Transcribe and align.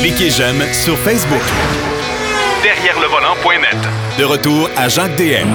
Cliquez 0.00 0.30
j'aime 0.30 0.62
sur 0.72 0.96
Facebook. 0.98 1.42
Derrière 2.62 2.98
le 3.00 3.06
volant.net. 3.06 3.76
De 4.18 4.24
retour 4.24 4.68
à 4.76 4.88
Jacques 4.88 5.16
DM. 5.16 5.48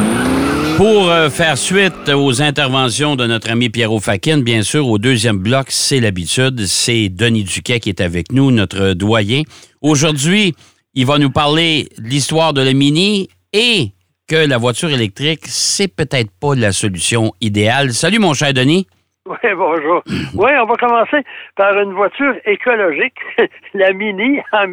Pour 0.78 1.09
euh, 1.09 1.29
faire 1.29 1.58
suite 1.58 2.10
aux 2.10 2.42
interventions 2.42 3.16
de 3.16 3.26
notre 3.26 3.50
ami 3.50 3.70
Pierrot 3.70 4.00
Fakin, 4.00 4.40
bien 4.40 4.62
sûr, 4.62 4.88
au 4.88 4.98
deuxième 4.98 5.38
bloc, 5.38 5.68
c'est 5.70 6.00
l'habitude, 6.00 6.66
c'est 6.66 7.10
Denis 7.10 7.44
Duquet 7.44 7.80
qui 7.80 7.90
est 7.90 8.02
avec 8.02 8.32
nous, 8.32 8.52
notre 8.52 8.94
doyen. 8.94 9.44
Aujourd'hui, 9.82 10.54
il 10.94 11.05
va 11.05 11.18
nous 11.18 11.32
parler 11.32 11.89
de 11.98 12.07
l'histoire 12.07 12.54
de 12.54 12.62
la 12.62 12.73
Mini 12.73 13.30
et 13.54 13.92
que 14.28 14.36
la 14.36 14.57
voiture 14.57 14.89
électrique, 14.89 15.42
c'est 15.46 15.88
peut-être 15.88 16.32
pas 16.39 16.55
la 16.55 16.71
solution 16.71 17.34
idéale. 17.42 17.94
Salut, 17.94 18.20
mon 18.20 18.34
cher 18.34 18.54
Denis. 18.54 18.88
Oui, 19.44 19.54
bonjour. 19.55 20.04
Oui, 20.36 20.52
on 20.62 20.66
va 20.66 20.76
commencer 20.76 21.18
par 21.55 21.78
une 21.80 21.94
voiture 21.94 22.36
écologique, 22.46 23.18
la 23.73 23.91
Mini, 23.91 24.40
en, 24.52 24.71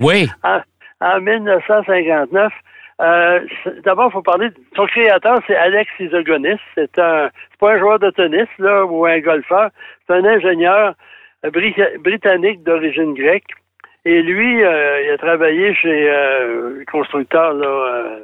oui. 0.00 0.28
en, 1.00 1.20
1959. 1.20 2.52
Euh, 3.00 3.40
D'abord, 3.84 4.08
il 4.10 4.12
faut 4.12 4.22
parler 4.22 4.50
de 4.50 4.56
son 4.74 4.86
créateur, 4.86 5.38
c'est 5.46 5.54
Alex 5.54 5.88
Isogonis. 6.00 6.58
C'est 6.74 6.98
un, 6.98 7.30
pas 7.60 7.74
un 7.74 7.78
joueur 7.78 7.98
de 8.00 8.10
tennis 8.10 8.48
là 8.58 8.84
ou 8.84 9.06
un 9.06 9.20
golfeur. 9.20 9.70
C'est 10.06 10.14
un 10.14 10.24
ingénieur 10.24 10.94
britannique 11.44 12.62
d'origine 12.64 13.14
grecque. 13.14 13.50
Et 14.04 14.20
lui, 14.22 14.64
euh, 14.64 15.02
il 15.04 15.10
a 15.10 15.18
travaillé 15.18 15.74
chez 15.74 16.10
euh, 16.10 16.78
le 16.78 16.84
constructeur 16.90 17.54
là, 17.54 18.18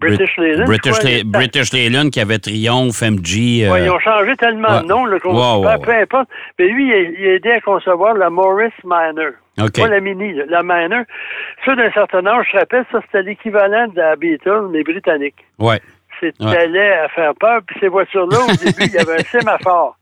British 0.00 0.36
Leyland. 0.36 0.64
British, 0.66 1.24
British 1.24 1.72
Leyland 1.72 2.10
qui 2.10 2.20
avait 2.20 2.38
Triumph, 2.38 3.02
MG. 3.02 3.64
Euh... 3.64 3.80
ils 3.80 3.90
ont 3.90 3.98
changé 3.98 4.36
tellement 4.36 4.80
de 4.80 4.86
nom, 4.86 5.04
le 5.04 5.18
peu 5.18 5.92
importe. 5.92 6.28
Mais 6.58 6.68
lui, 6.68 6.88
il 6.88 7.26
a 7.26 7.34
aidé 7.34 7.50
à 7.50 7.60
concevoir 7.60 8.14
la 8.14 8.30
Morris 8.30 8.72
Minor. 8.84 9.32
Pas 9.56 9.88
la 9.88 10.00
Mini, 10.00 10.34
la 10.48 10.62
Minor. 10.62 11.04
Ça, 11.64 11.74
d'un 11.74 11.90
certain 11.90 12.24
âge, 12.26 12.46
je 12.52 12.58
rappelle, 12.58 12.84
ça, 12.92 13.00
c'était 13.06 13.22
l'équivalent 13.22 13.88
de 13.88 13.96
la 13.96 14.14
Beetle, 14.14 14.68
mais 14.70 14.84
britannique. 14.84 15.44
Ouais. 15.58 15.80
C'était 16.20 16.44
ouais. 16.44 16.92
à 16.92 17.08
faire 17.08 17.34
peur. 17.34 17.60
Puis 17.66 17.76
ces 17.80 17.88
voitures-là, 17.88 18.38
au 18.44 18.56
début, 18.64 18.84
il 18.84 18.92
y 18.92 18.98
avait 18.98 19.20
un 19.20 19.24
sémaphore 19.24 19.97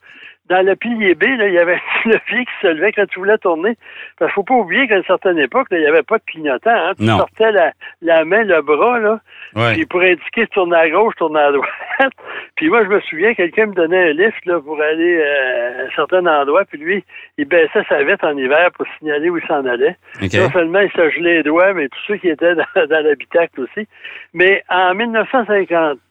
dans 0.49 0.65
le 0.65 0.77
pilier 0.77 1.15
B, 1.15 1.25
là, 1.25 1.49
il 1.49 1.55
y 1.55 1.59
avait 1.59 1.75
un 1.75 2.05
levier 2.09 2.45
qui 2.45 2.53
se 2.63 2.67
levait 2.69 2.93
quand 2.93 3.07
tu 3.07 3.19
voulais 3.19 3.39
tourner. 3.39 3.77
Parce 4.19 4.31
qu'il 4.31 4.35
faut 4.35 4.43
pas 4.45 4.55
oublier 4.55 4.87
qu'à 4.87 4.97
une 4.97 5.05
certaine 5.05 5.39
époque, 5.39 5.69
là, 5.71 5.79
il 5.79 5.83
n'y 5.83 5.89
avait 5.89 6.03
pas 6.03 6.19
de 6.19 6.25
clignotant. 6.25 6.71
Hein. 6.71 6.93
Tu 6.99 7.07
sortais 7.07 7.53
la, 7.53 7.73
la, 8.03 8.25
main, 8.25 8.45
le 8.45 8.63
bras, 8.63 8.99
là, 8.99 9.21
ouais. 9.55 9.75
puis 9.75 9.87
pour 9.87 10.01
indiquer 10.01 10.47
tourner 10.49 10.77
à 10.77 10.89
gauche, 10.89 11.15
tourner 11.17 11.41
à 11.41 11.53
droite. 11.53 11.71
puis 12.57 12.69
moi, 12.69 12.85
je 12.85 12.89
me 12.89 13.01
souviens, 13.01 13.35
quelqu'un 13.35 13.67
me 13.67 13.75
donnait 13.75 14.11
un 14.11 14.13
lift 14.13 14.45
là, 14.47 14.61
pour 14.61 14.81
aller 14.81 15.19
euh, 15.19 15.83
à 15.83 15.87
un 15.87 15.91
certain 15.97 16.25
endroit, 16.27 16.65
puis 16.65 16.79
lui, 16.79 17.05
il 17.39 17.47
baissait 17.47 17.85
sa 17.89 18.03
vitre 18.05 18.25
en 18.25 18.37
hiver 18.37 18.71
pour 18.77 18.87
signaler 18.99 19.31
où 19.31 19.39
il 19.39 19.47
s'en 19.47 19.65
allait. 19.67 19.97
Okay. 20.23 20.39
Non 20.39 20.51
seulement 20.51 20.81
il 20.81 20.91
se 20.91 21.11
gelait 21.11 21.37
les 21.39 21.43
doigts, 21.43 21.73
mais 21.75 21.89
tous 21.89 22.01
ceux 22.07 22.17
qui 22.17 22.29
étaient 22.29 22.55
dans, 22.55 22.65
dans 22.87 23.05
l'habitacle 23.05 23.61
aussi. 23.63 23.89
Mais 24.33 24.63
en 24.69 24.95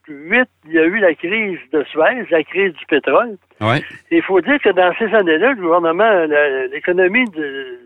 1958, 0.07 0.49
il 0.67 0.73
y 0.73 0.79
a 0.79 0.83
eu 0.83 0.99
la 0.99 1.13
crise 1.15 1.59
de 1.71 1.83
Suez, 1.85 2.25
la 2.29 2.43
crise 2.43 2.73
du 2.73 2.85
pétrole. 2.85 3.37
Ouais. 3.61 3.81
Il 4.11 4.21
faut 4.21 4.41
dire 4.41 4.59
que 4.59 4.69
dans 4.69 4.93
ces 4.97 5.13
années-là, 5.13 5.53
le 5.53 5.61
gouvernement, 5.61 6.25
l'économie 6.71 7.25
de 7.31 7.79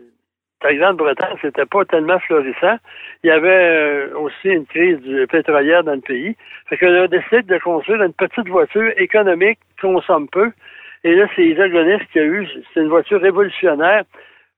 la 0.62 0.74
Grande-Bretagne, 0.74 1.36
c'était 1.40 1.66
pas 1.66 1.84
tellement 1.86 2.18
florissant. 2.20 2.76
Il 3.24 3.28
y 3.28 3.30
avait 3.30 4.12
aussi 4.12 4.48
une 4.48 4.66
crise 4.66 4.98
pétrolière 5.30 5.84
dans 5.84 5.94
le 5.94 6.00
pays. 6.00 6.36
Fait 6.68 6.76
qu'on 6.76 7.02
a 7.02 7.08
décidé 7.08 7.42
de 7.42 7.58
construire 7.58 8.02
une 8.02 8.12
petite 8.12 8.48
voiture 8.48 8.92
économique, 8.96 9.58
consomme 9.80 10.28
peu. 10.28 10.52
Et 11.04 11.14
là, 11.14 11.26
c'est 11.34 11.46
Isogonis 11.46 12.04
qui 12.12 12.18
a 12.18 12.24
eu, 12.24 12.46
c'est 12.74 12.80
une 12.80 12.88
voiture 12.88 13.20
révolutionnaire. 13.20 14.04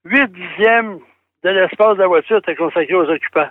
Huit 0.03 0.29
dixièmes 0.31 0.99
de 1.43 1.49
l'espace 1.49 1.95
de 1.95 2.01
la 2.01 2.07
voiture 2.07 2.37
était 2.37 2.55
consacré 2.55 2.93
aux 2.93 3.09
occupants. 3.09 3.49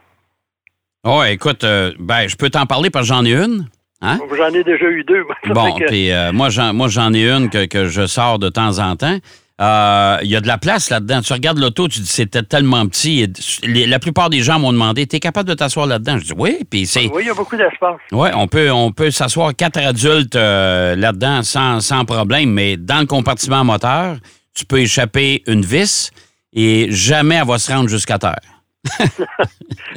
Oh, 1.05 1.23
écoute, 1.27 1.65
euh, 1.65 1.93
ben, 1.99 2.29
je 2.29 2.37
peux 2.37 2.51
t'en 2.51 2.67
parler 2.67 2.91
parce 2.91 3.09
que 3.09 3.15
j'en 3.15 3.25
ai 3.25 3.33
une. 3.33 3.67
Hein? 4.03 4.19
J'en 4.37 4.49
ai 4.49 4.65
déjà 4.65 4.87
eu 4.87 5.05
deux. 5.05 5.25
Bon, 5.47 5.77
puis 5.87 6.11
euh, 6.11 6.33
moi, 6.33 6.49
j'en 6.51 7.15
ai 7.15 7.31
une 7.31 7.49
que, 7.49 7.67
que, 7.67 7.87
je 7.87 8.07
sors 8.07 8.39
de 8.39 8.49
temps 8.49 8.79
en 8.81 8.97
temps. 8.97 9.19
Il 9.59 9.65
euh, 9.65 10.19
y 10.23 10.35
a 10.35 10.41
de 10.41 10.49
la 10.49 10.59
place 10.59 10.91
là-dedans. 10.91 11.21
Tu 11.21 11.33
regardes 11.33 11.59
l'auto, 11.59 11.87
tu 11.87 12.01
dis 12.01 12.07
c'était 12.07 12.43
tellement 12.43 12.85
petit. 12.89 13.33
La 13.63 14.01
plupart 14.01 14.29
des 14.29 14.41
gens 14.41 14.59
m'ont 14.59 14.73
demandé 14.73 15.07
T'es 15.07 15.21
capable 15.21 15.49
de 15.49 15.55
t'asseoir 15.55 15.87
là-dedans? 15.87 16.19
Je 16.19 16.25
dis 16.25 16.33
Oui, 16.37 16.59
puis 16.69 16.85
c'est. 16.85 17.07
Oui, 17.13 17.23
il 17.23 17.27
y 17.27 17.31
a 17.31 17.35
beaucoup 17.35 17.57
d'espace. 17.57 18.01
Oui, 18.11 18.29
on 18.35 18.49
peut, 18.49 18.73
on 18.73 18.91
peut 18.91 19.13
s'asseoir 19.13 19.55
quatre 19.55 19.79
adultes 19.79 20.35
euh, 20.35 20.97
là-dedans 20.97 21.45
sans, 21.45 21.81
sans 21.81 22.05
problème, 22.05 22.51
mais 22.51 22.77
dans 22.77 23.01
le 23.01 23.07
compartiment 23.07 23.63
moteur, 23.63 24.17
tu 24.53 24.65
peux 24.65 24.81
échapper 24.81 25.45
une 25.47 25.65
vis 25.65 26.11
et 26.53 26.89
jamais 26.91 27.37
elle 27.37 27.47
va 27.47 27.59
se 27.59 27.71
rendre 27.73 27.89
jusqu'à 27.89 28.19
terre. 28.19 28.41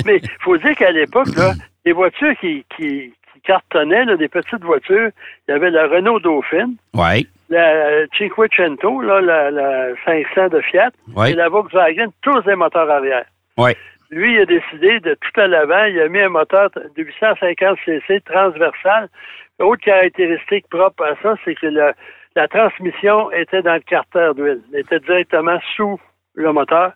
mais 0.06 0.20
il 0.22 0.30
faut 0.42 0.58
dire 0.58 0.76
qu'à 0.76 0.92
l'époque, 0.92 1.30
les 1.86 1.92
voitures 1.94 2.36
qui, 2.40 2.64
qui, 2.78 3.14
cartonnaient, 3.46 4.06
là, 4.06 4.18
des 4.18 4.28
petites 4.28 4.64
voitures. 4.64 5.10
Il 5.48 5.52
y 5.52 5.54
avait 5.54 5.72
la 5.72 5.88
Renault 5.88 6.20
Dauphine. 6.20 6.76
Oui. 6.94 7.28
La 7.50 8.06
Cinquecento, 8.18 9.02
là, 9.02 9.22
la, 9.22 9.52
la 9.52 9.88
500 10.04 10.50
de 10.50 10.62
Fiat. 10.62 10.92
Ouais. 11.16 11.32
Et 11.32 11.36
la 11.36 11.50
Volkswagen, 11.50 12.08
tous 12.22 12.42
des 12.42 12.56
moteurs 12.56 12.90
arrière. 12.90 13.26
Lui, 14.12 14.34
il 14.34 14.42
a 14.42 14.46
décidé 14.46 15.00
de 15.00 15.16
tout 15.16 15.40
à 15.40 15.48
l'avant, 15.48 15.86
il 15.86 16.00
a 16.00 16.08
mis 16.08 16.20
un 16.20 16.30
moteur 16.30 16.70
de 16.72 17.04
850 17.04 17.78
cc 17.86 18.22
transversal. 18.22 19.10
Autre 19.60 19.82
caractéristique 19.84 20.68
propre 20.70 21.04
à 21.04 21.16
ça, 21.22 21.36
c'est 21.44 21.56
que 21.56 21.68
la, 21.68 21.94
la 22.36 22.48
transmission 22.48 23.32
était 23.32 23.62
dans 23.62 23.76
le 23.76 23.80
carter 23.80 24.32
d'huile. 24.36 24.62
Elle 24.74 24.82
était 24.82 25.00
directement 25.00 25.60
sous 25.76 26.00
le 26.34 26.52
moteur. 26.52 26.94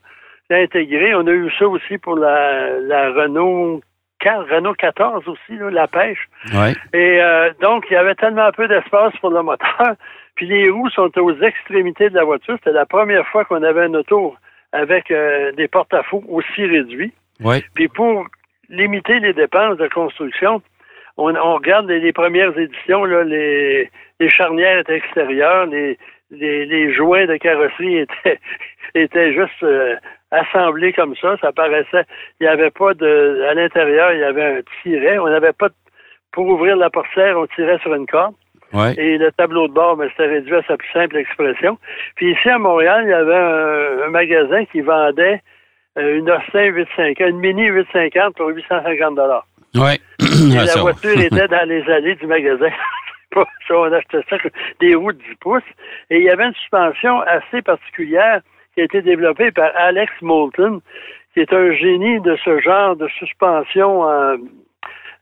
Intégré. 0.51 1.13
On 1.13 1.27
a 1.27 1.31
eu 1.31 1.51
ça 1.59 1.67
aussi 1.67 1.99
pour 1.99 2.15
la, 2.15 2.79
la 2.79 3.11
Renault 3.11 3.81
Renault 4.25 4.73
14 4.73 5.27
aussi, 5.27 5.57
là, 5.57 5.69
la 5.69 5.87
pêche. 5.87 6.27
Ouais. 6.53 6.73
Et 6.93 7.21
euh, 7.21 7.51
donc, 7.61 7.85
il 7.89 7.93
y 7.93 7.97
avait 7.97 8.15
tellement 8.15 8.51
peu 8.51 8.67
d'espace 8.67 9.13
pour 9.21 9.29
le 9.29 9.41
moteur. 9.41 9.95
Puis 10.35 10.47
les 10.47 10.69
roues 10.69 10.89
sont 10.89 11.11
aux 11.17 11.35
extrémités 11.41 12.09
de 12.09 12.15
la 12.15 12.23
voiture. 12.23 12.55
C'était 12.57 12.71
la 12.71 12.85
première 12.85 13.27
fois 13.27 13.43
qu'on 13.45 13.61
avait 13.63 13.83
un 13.83 13.93
auto 13.93 14.35
avec 14.71 15.11
euh, 15.11 15.51
des 15.53 15.67
porte-à-faux 15.67 16.23
aussi 16.29 16.65
réduits. 16.65 17.13
Ouais. 17.41 17.63
Puis 17.73 17.87
pour 17.87 18.25
limiter 18.69 19.19
les 19.19 19.33
dépenses 19.33 19.77
de 19.77 19.87
construction, 19.87 20.61
on, 21.17 21.35
on 21.35 21.55
regarde 21.55 21.87
les, 21.87 21.99
les, 21.99 22.13
premières 22.13 22.57
éditions, 22.57 23.03
là, 23.03 23.23
les, 23.23 23.89
les 24.19 24.29
charnières 24.29 24.79
étaient 24.79 24.95
extérieures, 24.95 25.65
les, 25.65 25.97
les, 26.31 26.65
les 26.65 26.93
joints 26.93 27.25
de 27.25 27.37
carrosserie 27.37 27.99
étaient, 27.99 28.39
étaient 28.95 29.33
juste 29.33 29.63
euh, 29.63 29.95
assemblés 30.31 30.93
comme 30.93 31.15
ça. 31.15 31.35
Ça 31.41 31.51
paraissait, 31.51 32.05
il 32.39 32.43
n'y 32.43 32.47
avait 32.47 32.71
pas 32.71 32.93
de, 32.93 33.45
à 33.49 33.53
l'intérieur, 33.53 34.13
il 34.13 34.19
y 34.19 34.23
avait 34.23 34.59
un 34.59 34.61
tiret. 34.83 35.17
On 35.19 35.29
n'avait 35.29 35.53
pas, 35.53 35.69
de, 35.69 35.75
pour 36.31 36.47
ouvrir 36.47 36.75
la 36.75 36.89
portière, 36.89 37.37
on 37.37 37.47
tirait 37.47 37.79
sur 37.79 37.93
une 37.93 38.07
corde. 38.07 38.35
Ouais. 38.71 38.93
Et 38.97 39.17
le 39.17 39.31
tableau 39.31 39.67
de 39.67 39.73
bord, 39.73 39.97
mais 39.97 40.09
c'était 40.09 40.27
réduit 40.27 40.55
à 40.55 40.61
sa 40.63 40.77
plus 40.77 40.91
simple 40.93 41.17
expression. 41.17 41.79
Puis 42.15 42.31
ici, 42.33 42.49
à 42.49 42.59
Montréal, 42.59 43.01
il 43.05 43.09
y 43.09 43.13
avait 43.13 43.35
un, 43.35 44.07
un 44.07 44.09
magasin 44.09 44.63
qui 44.65 44.81
vendait 44.81 45.41
euh, 45.97 46.19
une 46.19 46.29
Austin 46.29 46.65
850, 46.65 47.29
une 47.29 47.39
Mini 47.39 47.65
850 47.65 48.35
pour 48.35 48.49
850 48.49 49.15
dollars. 49.15 49.47
Ouais. 49.75 49.97
Et 50.19 50.65
la 50.65 50.81
voiture 50.81 51.19
était 51.19 51.47
dans 51.47 51.67
les 51.67 51.83
allées 51.89 52.15
du 52.15 52.27
magasin. 52.27 52.69
ça, 53.67 53.77
on 53.77 53.91
achetait 53.91 54.23
ça, 54.29 54.37
des 54.79 54.95
roues 54.95 55.13
de 55.13 55.17
10 55.17 55.35
pouces. 55.39 55.63
Et 56.09 56.17
il 56.17 56.23
y 56.23 56.29
avait 56.29 56.45
une 56.45 56.53
suspension 56.53 57.21
assez 57.21 57.61
particulière 57.61 58.41
qui 58.73 58.81
a 58.81 58.83
été 58.85 59.01
développée 59.01 59.51
par 59.51 59.71
Alex 59.75 60.11
Moulton, 60.21 60.81
qui 61.33 61.41
est 61.41 61.53
un 61.53 61.71
génie 61.73 62.19
de 62.21 62.35
ce 62.43 62.59
genre 62.59 62.95
de 62.95 63.07
suspension 63.09 64.09
euh, 64.09 64.37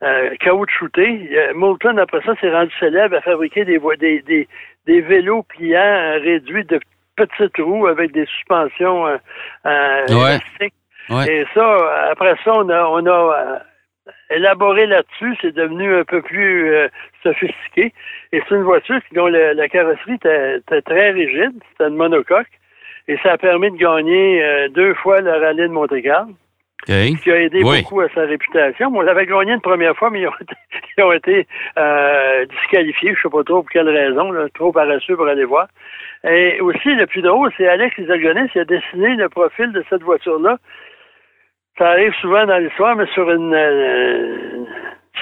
euh, 0.03 0.35
caoutchouté. 0.39 1.29
Moulton, 1.55 1.97
après 1.97 2.21
ça, 2.21 2.35
s'est 2.39 2.51
rendu 2.51 2.71
célèbre 2.79 3.17
à 3.17 3.21
fabriquer 3.21 3.65
des, 3.65 3.79
des, 3.99 4.21
des, 4.21 4.47
des 4.85 5.01
vélos 5.01 5.43
pliants 5.43 5.79
euh, 5.79 6.19
réduits 6.19 6.65
de 6.65 6.79
petites 7.15 7.57
roues 7.57 7.87
avec 7.87 8.11
des 8.11 8.25
suspensions 8.25 9.07
euh, 9.07 9.17
ouais. 9.65 10.05
élastiques. 10.09 10.73
Ouais. 11.09 11.27
Et 11.27 11.45
ça, 11.53 12.09
après 12.11 12.35
ça, 12.43 12.53
on 12.53 12.69
a, 12.69 12.85
on 12.85 13.05
a 13.07 13.61
élaboré 14.29 14.85
là-dessus, 14.85 15.35
c'est 15.41 15.55
devenu 15.55 15.95
un 15.95 16.03
peu 16.03 16.21
plus 16.21 16.73
euh, 16.73 16.87
sophistiqué. 17.23 17.93
Et 18.31 18.41
c'est 18.47 18.55
une 18.55 18.63
voiture 18.63 18.99
dont 19.13 19.27
la, 19.27 19.53
la 19.53 19.67
carrosserie 19.69 20.15
était, 20.15 20.57
était, 20.57 20.81
très 20.81 21.11
rigide, 21.11 21.53
c'était 21.71 21.89
une 21.89 21.95
monocoque. 21.95 22.47
Et 23.07 23.17
ça 23.23 23.33
a 23.33 23.37
permis 23.37 23.71
de 23.71 23.77
gagner 23.77 24.43
euh, 24.43 24.67
deux 24.69 24.93
fois 24.95 25.21
le 25.21 25.31
rallye 25.31 25.61
de 25.61 25.67
Monte-Carlo. 25.67 26.33
Okay. 26.83 27.15
Ce 27.17 27.23
qui 27.23 27.31
a 27.31 27.41
aidé 27.41 27.63
oui. 27.63 27.81
beaucoup 27.81 28.01
à 28.01 28.09
sa 28.09 28.21
réputation. 28.21 28.91
On 28.93 29.01
l'avait 29.01 29.25
gagné 29.25 29.53
une 29.53 29.61
première 29.61 29.95
fois, 29.97 30.09
mais 30.09 30.21
ils 30.21 30.27
ont 30.27 30.33
été, 30.41 30.55
ils 30.97 31.03
ont 31.03 31.11
été 31.11 31.47
euh, 31.77 32.45
disqualifiés. 32.45 33.13
Je 33.13 33.17
ne 33.17 33.21
sais 33.23 33.29
pas 33.29 33.43
trop 33.43 33.61
pour 33.61 33.69
quelle 33.69 33.89
raison, 33.89 34.31
là, 34.31 34.47
trop 34.53 34.71
paresseux 34.71 35.15
pour 35.15 35.27
aller 35.27 35.43
voir. 35.43 35.67
Et 36.23 36.61
aussi, 36.61 36.89
le 36.95 37.05
plus 37.07 37.21
drôle, 37.21 37.51
c'est 37.57 37.67
Alex 37.67 37.97
Isogonis 37.97 38.49
qui 38.49 38.59
a 38.59 38.65
dessiné 38.65 39.15
le 39.15 39.27
profil 39.29 39.71
de 39.71 39.83
cette 39.89 40.03
voiture-là. 40.03 40.57
Ça 41.77 41.89
arrive 41.89 42.13
souvent 42.21 42.45
dans 42.45 42.57
l'histoire, 42.57 42.95
mais 42.95 43.05
sur 43.13 43.29
une 43.29 43.53
euh, 43.53 44.65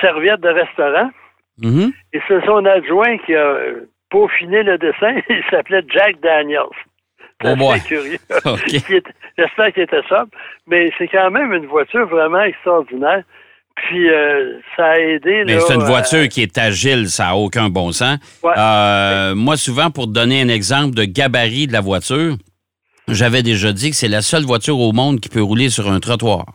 serviette 0.01 0.41
de 0.41 0.49
restaurant. 0.49 1.09
Mm 1.59 1.69
-hmm. 1.71 1.91
Et 2.13 2.19
c'est 2.27 2.45
son 2.45 2.65
adjoint 2.65 3.17
qui 3.25 3.33
a 3.35 3.47
peaufiné 4.09 4.63
le 4.63 4.77
dessin. 4.77 5.13
Il 5.29 5.43
s'appelait 5.49 5.83
Jack 5.89 6.19
Daniels. 6.21 6.77
Oh 7.43 7.55
boy. 7.55 7.79
curieux. 7.81 8.19
J'espère 9.37 9.73
qu'il 9.73 9.83
était 9.83 10.01
sobre. 10.07 10.29
Mais 10.67 10.89
c'est 10.97 11.09
quand 11.09 11.29
même 11.31 11.51
une 11.53 11.65
voiture 11.65 12.07
vraiment 12.07 12.43
extraordinaire. 12.43 13.23
Puis 13.75 14.09
euh, 14.09 14.57
ça 14.75 14.85
a 14.91 14.97
aidé. 14.97 15.43
C'est 15.59 15.75
une 15.75 15.81
à- 15.81 15.85
voiture 15.95 16.25
qui 16.29 16.41
est 16.43 16.57
agile, 16.57 17.07
ça 17.09 17.25
n'a 17.25 17.35
aucun 17.35 17.67
bon 17.69 17.91
sens. 17.91 18.17
Ouais. 18.41 18.53
Euh, 18.57 19.35
moi, 19.35 19.57
souvent, 19.57 19.89
pour 19.91 20.05
te 20.07 20.13
donner 20.13 20.41
un 20.41 20.47
exemple 20.59 20.93
de 20.95 21.03
gabarit 21.03 21.67
de 21.67 21.73
la 21.73 21.81
voiture, 21.81 22.35
j'avais 23.07 23.43
déjà 23.43 23.71
dit 23.73 23.89
que 23.91 23.95
c'est 23.95 24.07
la 24.07 24.21
seule 24.21 24.43
voiture 24.43 24.79
au 24.79 24.91
monde 24.91 25.19
qui 25.19 25.29
peut 25.29 25.41
rouler 25.41 25.69
sur 25.69 25.89
un 25.91 25.99
trottoir. 25.99 26.45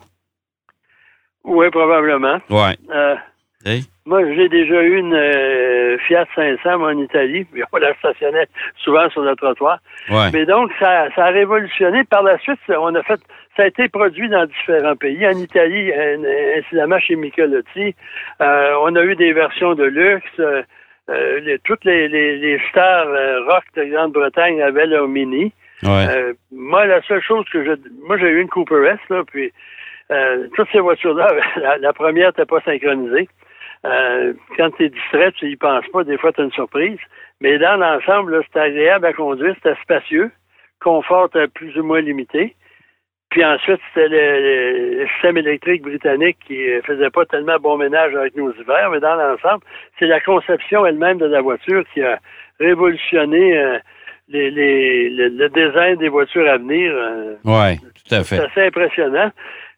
Oui, 1.44 1.70
probablement. 1.70 2.38
Ouais. 2.50 2.76
Euh, 2.94 3.14
Hey. 3.62 3.82
moi, 4.06 4.22
j'ai 4.34 4.48
déjà 4.48 4.82
eu 4.82 4.96
une 4.96 5.12
euh, 5.12 5.98
Fiat 6.06 6.24
500 6.34 6.78
moi, 6.78 6.94
en 6.94 6.98
Italie. 6.98 7.44
Puis 7.44 7.62
on 7.72 7.76
la 7.76 7.94
stationnait 7.96 8.46
souvent 8.82 9.08
sur 9.10 9.20
le 9.20 9.36
trottoir. 9.36 9.78
Ouais. 10.08 10.30
Mais 10.32 10.46
donc, 10.46 10.70
ça, 10.80 11.08
ça 11.14 11.26
a 11.26 11.30
révolutionné. 11.30 12.04
Par 12.04 12.22
la 12.22 12.38
suite, 12.38 12.58
on 12.68 12.94
a 12.94 13.02
fait, 13.02 13.20
ça 13.58 13.64
a 13.64 13.66
été 13.66 13.88
produit 13.90 14.30
dans 14.30 14.46
différents 14.46 14.96
pays. 14.96 15.26
En 15.26 15.36
Italie, 15.36 15.92
incidemment 16.58 16.98
chez 17.00 17.16
Michelotti, 17.16 17.94
euh, 18.40 18.72
on 18.82 18.96
a 18.96 19.02
eu 19.04 19.14
des 19.16 19.34
versions 19.34 19.74
de 19.74 19.84
luxe. 19.84 20.40
les- 21.08 21.58
toutes 21.64 21.84
les, 21.84 22.08
les, 22.08 22.38
les 22.38 22.58
stars 22.70 23.08
rock 23.46 23.64
de 23.76 23.84
Grande-Bretagne 23.84 24.62
avaient 24.62 24.86
leur 24.86 25.06
mini. 25.08 25.52
Euh, 25.84 26.34
moi, 26.52 26.86
la 26.86 27.02
seule 27.02 27.22
chose 27.22 27.44
que 27.50 27.64
je... 27.64 27.72
Moi, 28.06 28.18
j'ai 28.18 28.28
eu 28.28 28.40
une 28.40 28.48
Cooper 28.48 28.86
S, 28.86 28.98
là, 29.08 29.22
puis 29.24 29.52
euh, 30.10 30.48
toutes 30.54 30.68
ces 30.72 30.80
voitures-là, 30.80 31.32
la, 31.56 31.78
la 31.78 31.92
première 31.92 32.28
n'était 32.28 32.46
pas 32.46 32.60
synchronisée. 32.60 33.28
Euh, 33.86 34.34
quand 34.56 34.70
tu 34.76 34.84
es 34.84 34.88
distrait, 34.90 35.32
tu 35.32 35.50
y 35.50 35.56
penses 35.56 35.86
pas, 35.92 36.04
des 36.04 36.18
fois, 36.18 36.32
tu 36.32 36.42
as 36.42 36.44
une 36.44 36.52
surprise. 36.52 36.98
Mais 37.40 37.58
dans 37.58 37.76
l'ensemble, 37.76 38.42
c'était 38.46 38.60
agréable 38.60 39.06
à 39.06 39.12
conduire, 39.12 39.54
c'était 39.54 39.80
spacieux, 39.82 40.30
confort 40.80 41.30
plus 41.54 41.78
ou 41.78 41.82
moins 41.82 42.00
limité. 42.00 42.54
Puis 43.30 43.44
ensuite, 43.44 43.80
c'était 43.94 44.08
le, 44.08 45.06
système 45.14 45.38
électrique 45.38 45.82
britannique 45.82 46.36
qui 46.46 46.58
faisait 46.84 47.10
pas 47.10 47.24
tellement 47.26 47.58
bon 47.58 47.78
ménage 47.78 48.14
avec 48.14 48.36
nos 48.36 48.52
hivers, 48.52 48.90
mais 48.90 49.00
dans 49.00 49.14
l'ensemble, 49.14 49.64
c'est 49.98 50.06
la 50.06 50.20
conception 50.20 50.84
elle-même 50.84 51.18
de 51.18 51.26
la 51.26 51.40
voiture 51.40 51.84
qui 51.94 52.02
a 52.02 52.18
révolutionné 52.58 53.78
les, 54.30 54.50
les- 54.50 55.10
le, 55.10 55.48
design 55.48 55.96
des 55.96 56.08
voitures 56.08 56.48
à 56.48 56.56
venir. 56.58 56.92
euh, 56.94 57.34
Ouais, 57.44 57.76
tout 57.76 58.14
à 58.14 58.22
c'est 58.24 58.36
fait. 58.36 58.44
assez 58.44 58.66
impressionnant. 58.66 59.30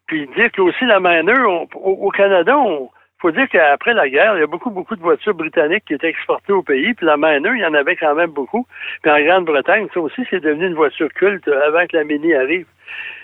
Puis 0.07 0.27
dire 0.35 0.51
que 0.51 0.61
aussi 0.61 0.85
la 0.85 0.99
on- 1.47 1.67
au, 1.75 2.07
au 2.07 2.09
Canada, 2.11 2.57
on 2.57 2.89
faut 3.19 3.31
dire 3.31 3.47
qu'après 3.49 3.93
la 3.93 4.09
guerre, 4.09 4.35
il 4.35 4.41
y 4.41 4.43
a 4.43 4.47
beaucoup, 4.47 4.69
beaucoup 4.69 4.97
de 4.97 5.01
voitures 5.01 5.33
britanniques 5.33 5.85
qui 5.87 5.93
étaient 5.93 6.09
exportées 6.09 6.51
au 6.51 6.61
pays. 6.61 6.93
Puis 6.93 7.05
la 7.05 7.15
Manor, 7.15 7.55
il 7.55 7.61
y 7.61 7.65
en 7.65 7.73
avait 7.73 7.95
quand 7.95 8.13
même 8.15 8.31
beaucoup. 8.31 8.67
Puis 9.01 9.09
en 9.11 9.21
Grande-Bretagne, 9.21 9.87
ça 9.93 10.01
aussi, 10.01 10.23
c'est 10.29 10.41
devenu 10.41 10.67
une 10.67 10.73
voiture 10.73 11.07
culte 11.13 11.47
avant 11.47 11.87
que 11.87 11.95
la 11.95 12.03
Mini 12.03 12.33
arrive. 12.33 12.65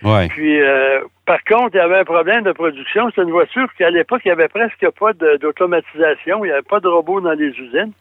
Ouais. 0.04 0.30
Puis, 0.30 0.62
euh, 0.62 1.02
par 1.26 1.44
contre, 1.44 1.72
il 1.76 1.80
y 1.80 1.82
avait 1.82 1.98
un 1.98 2.06
problème 2.06 2.44
de 2.44 2.54
production. 2.54 3.12
C'est 3.14 3.22
une 3.24 3.32
voiture 3.32 3.68
qu'à 3.78 3.90
l'époque, 3.90 4.22
il 4.24 4.30
n'y 4.30 4.32
avait 4.32 4.48
presque 4.48 4.88
pas 4.98 5.12
d'automatisation. 5.14 6.46
Il 6.46 6.48
n'y 6.48 6.54
avait 6.54 6.62
pas 6.62 6.80
de 6.80 6.88
robots 6.88 7.20
dans 7.22 7.34
les 7.34 7.50
usines, 7.50 7.92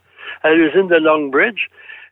à 0.45 0.53
l'usine 0.55 0.87
de 0.89 0.97
Longbridge. 0.97 1.67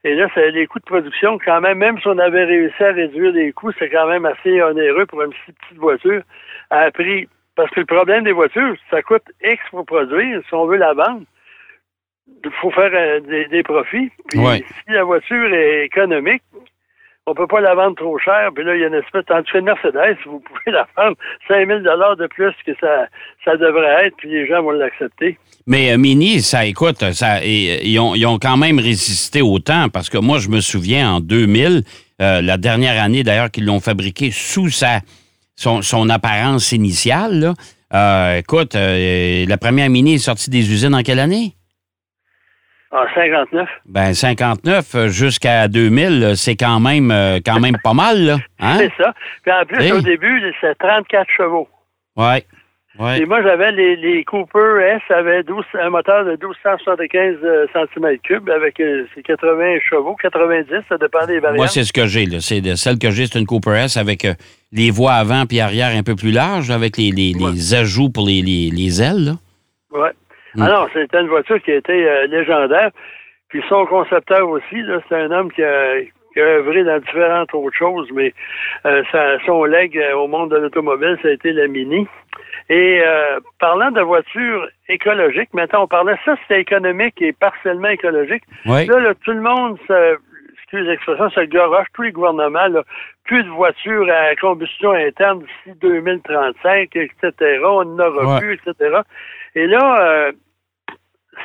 Et 0.07 0.15
là, 0.15 0.29
ça, 0.37 0.41
les 0.51 0.69
coûts 0.69 0.79
de 0.79 0.85
production, 0.85 1.37
quand 1.45 1.61
même, 1.61 1.79
même 1.79 1.99
si 1.99 2.07
on 2.07 2.17
avait 2.19 2.45
réussi 2.45 2.81
à 2.81 2.93
réduire 2.93 3.33
les 3.33 3.53
coûts, 3.53 3.73
c'est 3.77 3.91
quand 3.91 4.07
même 4.07 4.25
assez 4.25 4.63
onéreux 4.63 5.05
pour 5.07 5.21
une 5.21 5.33
si 5.45 5.51
petite 5.53 5.79
voiture 5.79 6.23
à 6.71 6.93
prix. 6.93 7.29
Parce 7.57 7.71
que 7.73 7.81
le 7.81 7.87
problème 7.87 8.23
des 8.23 8.31
voitures, 8.31 8.77
ça 8.89 9.03
coûte 9.03 9.25
X 9.43 9.61
pour 9.71 9.85
produire. 9.85 10.41
Si 10.47 10.55
on 10.55 10.67
veut 10.67 10.77
la 10.77 10.93
vendre, 10.93 11.23
il 12.45 12.51
faut 12.53 12.71
faire 12.71 12.93
euh, 12.95 13.19
des, 13.19 13.47
des 13.47 13.65
profits. 13.65 14.13
Puis 14.29 14.39
Ouais. 14.39 14.59
si 14.87 14.93
la 14.93 15.03
voiture 15.03 15.53
est 15.53 15.87
économique, 15.87 16.43
on 17.27 17.35
peut 17.35 17.47
pas 17.47 17.61
la 17.61 17.75
vendre 17.75 17.97
trop 17.97 18.19
cher. 18.19 18.51
Puis 18.55 18.65
là, 18.65 18.75
il 18.75 18.81
y 18.81 18.85
a 18.85 18.89
une 18.89 18.95
espèce, 18.95 19.25
tandis 19.27 19.65
Mercedes, 19.65 20.17
vous 20.27 20.41
pouvez 20.41 20.61
la 20.73 20.87
vendre 20.97 21.17
5000 21.49 21.83
dollars 21.83 22.17
de 22.17 22.27
plus 22.27 22.55
que 22.65 22.73
ça, 22.81 23.07
ça 23.45 23.57
devrait 23.57 24.07
être, 24.07 24.17
puis 24.17 24.31
les 24.31 24.47
gens 24.47 24.63
vont 24.63 24.71
l'accepter. 24.71 25.39
Mais 25.67 25.93
euh, 25.93 25.99
Mini, 25.99 26.41
ça, 26.41 26.65
écoute, 26.65 27.13
ça, 27.13 27.45
et, 27.45 27.87
ils, 27.87 27.99
ont, 27.99 28.39
quand 28.39 28.57
même 28.57 28.79
résisté 28.79 29.43
au 29.43 29.59
temps 29.59 29.89
parce 29.89 30.09
que 30.09 30.19
moi, 30.19 30.39
je 30.39 30.49
me 30.49 30.61
souviens 30.61 31.15
en 31.15 31.21
2000, 31.21 31.83
euh, 32.23 32.41
la 32.41 32.57
dernière 32.57 33.03
année 33.03 33.25
d'ailleurs 33.25 33.51
qu'ils 33.51 33.67
l'ont 33.67 33.81
fabriqué 33.81 34.31
sous 34.31 34.71
sa, 34.71 35.01
son, 35.57 36.09
apparence 36.09 36.73
initiale. 36.73 37.55
Euh, 37.93 38.39
écoute, 38.39 38.75
euh, 38.75 39.45
la 39.47 39.59
première 39.59 39.91
Mini 39.91 40.15
est 40.15 40.19
sortie 40.19 40.51
des 40.51 40.71
usines 40.73 40.95
en 40.95 41.03
quelle 41.03 41.19
année? 41.19 41.57
En 42.93 43.05
59. 43.15 43.69
Ben 43.87 44.15
59 44.15 44.95
euh, 44.95 45.09
jusqu'à 45.09 45.67
2000, 45.69 46.23
euh, 46.23 46.35
c'est 46.37 46.55
quand 46.57 46.79
même 46.81 47.11
euh, 47.11 47.41
quand 47.45 47.59
même 47.61 47.77
pas 47.83 47.95
mal 47.95 48.23
là, 48.25 48.37
hein? 48.61 48.77
C'est 48.79 48.93
ça. 49.03 49.13
Puis 49.43 49.53
en 49.53 49.65
plus, 49.67 49.83
Hey. 49.83 49.93
au 49.93 50.01
début, 50.01 50.41
c'est 50.61 50.77
34 50.79 51.27
chevaux. 51.37 51.69
Ouais. 52.17 52.45
Ouais. 52.99 53.21
Et 53.21 53.27
moi, 53.27 53.43
j'avais 53.43 53.73
les, 53.73 53.97
les 53.97 54.25
Cooper 54.25 54.81
S 54.97 55.03
avaient 55.11 55.43
12, 55.43 55.65
un 55.83 55.91
moteur 55.91 56.25
de 56.25 56.31
1275 56.31 57.37
cm3 57.75 58.51
avec 58.55 58.81
euh, 58.81 59.05
c'est 59.15 59.23
80 59.23 59.79
chevaux, 59.91 60.17
90, 60.23 60.65
ça 60.89 60.97
dépend 60.97 61.27
des 61.27 61.39
variantes. 61.41 61.59
Moi, 61.59 61.67
c'est 61.69 61.85
ce 61.85 61.93
que 61.93 62.07
j'ai. 62.07 62.25
là. 62.25 62.39
C'est 62.41 62.63
de- 62.63 62.75
celle 62.75 62.99
que 62.99 63.11
j'ai, 63.11 63.27
c'est 63.27 63.39
une 63.39 63.45
Cooper 63.47 63.83
S 63.85 63.97
avec 63.99 64.25
euh, 64.25 64.33
les 64.73 64.91
voies 64.91 65.13
avant 65.13 65.45
puis 65.45 65.61
arrière 65.61 65.95
un 65.95 66.03
peu 66.03 66.15
plus 66.15 66.31
larges, 66.31 66.71
avec 66.71 66.97
les, 66.97 67.11
les- 67.11 67.35
les 67.35 67.75
ajouts 67.75 68.09
pour 68.09 68.27
les, 68.27 68.41
les- 68.41 68.71
les 68.71 69.03
ailes. 69.03 69.25
Là. 69.27 69.33
Ouais. 69.91 70.11
Mm. 70.57 70.63
Ah 70.63 70.69
non, 70.71 70.87
c'était 70.93 71.21
une 71.21 71.29
voiture 71.29 71.61
qui 71.63 71.73
a 71.73 71.77
été 71.77 72.09
euh, 72.09 72.27
légendaire. 72.27 72.91
Puis 73.49 73.63
son 73.69 73.87
concepteur 73.87 74.49
aussi, 74.49 74.83
là, 74.83 74.99
c'est 75.09 75.15
un 75.17 75.31
homme 75.31 75.53
qui 75.53 75.63
a, 75.63 76.01
qui 76.33 76.41
a 76.41 76.45
œuvré 76.45 76.83
dans 76.85 76.99
différentes 76.99 77.55
autres 77.55 77.77
choses, 77.77 78.11
mais 78.13 78.33
euh, 78.85 79.03
sa- 79.13 79.39
son 79.47 79.65
leg 79.65 79.97
euh, 79.97 80.15
au 80.17 80.27
monde 80.27 80.51
de 80.51 80.57
l'automobile, 80.57 81.17
ça 81.23 81.29
a 81.29 81.33
été 81.33 81.53
la 81.53 81.67
Mini. 81.69 82.07
Et 82.69 83.01
euh, 83.05 83.39
parlant 83.61 83.93
de 83.93 84.01
voitures 84.01 84.69
écologiques, 84.89 85.55
maintenant 85.55 85.85
on 85.85 85.87
parlait 85.87 86.17
ça, 86.25 86.35
c'était 86.43 86.61
économique 86.61 87.23
et 87.23 87.33
partiellement 87.33 87.89
écologique. 87.89 88.43
Oui. 88.67 88.87
Là, 88.87 88.99
là, 88.99 89.15
tout 89.25 89.31
le 89.33 89.41
monde, 89.41 89.79
se, 89.87 90.17
excuse 90.55 90.85
l'expression, 90.89 91.31
se 91.31 91.41
garoche, 91.43 91.87
tous 91.95 92.03
les 92.03 92.11
gouvernements, 92.13 92.67
là, 92.67 92.83
plus 93.25 93.45
de 93.45 93.49
voitures 93.51 94.09
à 94.11 94.35
combustion 94.35 94.91
interne 94.91 95.41
d'ici 95.45 95.79
2035, 95.81 96.97
etc. 96.97 97.33
On 97.65 97.85
n'en 97.85 98.05
aura 98.09 98.35
Ouais. 98.35 98.41
plus, 98.41 98.55
etc. 98.67 98.97
Et 99.55 99.67
là, 99.69 100.01
euh, 100.01 100.33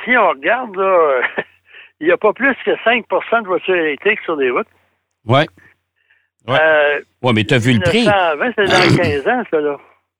si 0.04 0.10
on 0.16 0.30
regarde, 0.30 0.76
là, 0.76 1.20
il 2.00 2.06
n'y 2.06 2.12
a 2.12 2.16
pas 2.16 2.32
plus 2.32 2.54
que 2.64 2.70
5% 2.70 3.42
de 3.42 3.46
voitures 3.46 3.74
électriques 3.74 4.20
sur 4.24 4.36
les 4.36 4.50
routes. 4.50 4.66
Ouais. 5.26 5.46
Ouais. 6.48 6.58
Euh, 6.60 7.00
Ouais, 7.22 7.32
mais 7.32 7.44
tu 7.44 7.54
as 7.54 7.58
vu 7.58 7.72
le 7.74 7.80
prix. 7.80 8.00
1920, 8.00 8.52
c'est 8.56 8.64
dans 8.66 8.96
15 9.02 9.28
ans, 9.28 9.42
ça, 9.50 9.60
là. 9.60 9.76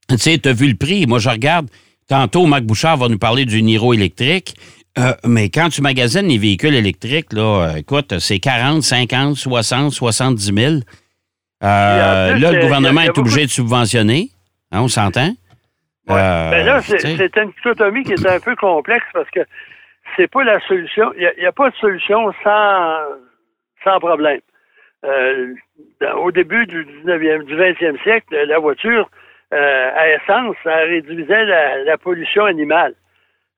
Tu 0.08 0.18
sais, 0.18 0.38
tu 0.38 0.48
as 0.48 0.52
vu 0.52 0.68
le 0.68 0.76
prix. 0.76 1.06
Moi, 1.06 1.18
je 1.18 1.28
regarde. 1.28 1.68
Tantôt, 2.08 2.46
Marc 2.46 2.62
Bouchard 2.62 2.96
va 2.96 3.08
nous 3.08 3.18
parler 3.18 3.44
du 3.44 3.62
Niro 3.62 3.92
électrique. 3.94 4.54
Euh, 4.98 5.14
mais 5.26 5.48
quand 5.48 5.68
tu 5.70 5.80
magasines 5.80 6.26
les 6.28 6.36
véhicules 6.38 6.74
électriques, 6.74 7.32
là, 7.32 7.70
euh, 7.70 7.76
écoute, 7.76 8.18
c'est 8.18 8.38
40, 8.38 8.82
50, 8.82 9.36
60, 9.36 9.90
70 9.92 10.44
000. 10.54 10.74
Euh, 11.64 12.30
en 12.30 12.32
plus, 12.32 12.40
là, 12.40 12.52
le 12.52 12.60
gouvernement 12.60 13.00
il 13.00 13.04
y 13.04 13.08
a 13.08 13.12
est 13.12 13.18
obligé 13.18 13.42
de 13.46 13.50
subventionner. 13.50 14.28
Hein, 14.70 14.82
on 14.82 14.88
s'entend? 14.88 15.32
Ouais. 16.08 16.14
Euh, 16.18 16.50
ben 16.50 16.66
là, 16.66 16.80
c'est 16.80 17.36
une 17.36 17.50
dichotomie 17.50 18.02
qui 18.02 18.12
est 18.12 18.26
un 18.26 18.40
peu 18.40 18.56
complexe 18.56 19.06
parce 19.12 19.30
que 19.30 19.40
c'est 20.16 20.30
pas 20.30 20.44
la 20.44 20.58
solution. 20.60 21.12
Il 21.16 21.30
n'y 21.38 21.46
a, 21.46 21.52
pas 21.52 21.70
de 21.70 21.76
solution 21.76 22.32
sans, 22.42 22.98
sans 23.84 24.00
problème. 24.00 24.40
Euh, 25.04 25.54
dans- 26.00 26.14
au 26.18 26.30
début 26.32 26.66
du 26.66 26.84
19e, 26.84 27.44
du 27.44 27.56
20e 27.56 28.00
siècle, 28.02 28.34
la 28.46 28.58
voiture 28.58 29.08
euh, 29.52 29.90
à 29.96 30.08
essence, 30.10 30.56
ça 30.64 30.76
réduisait 30.76 31.44
la, 31.44 31.84
la 31.84 31.98
pollution 31.98 32.44
animale. 32.44 32.94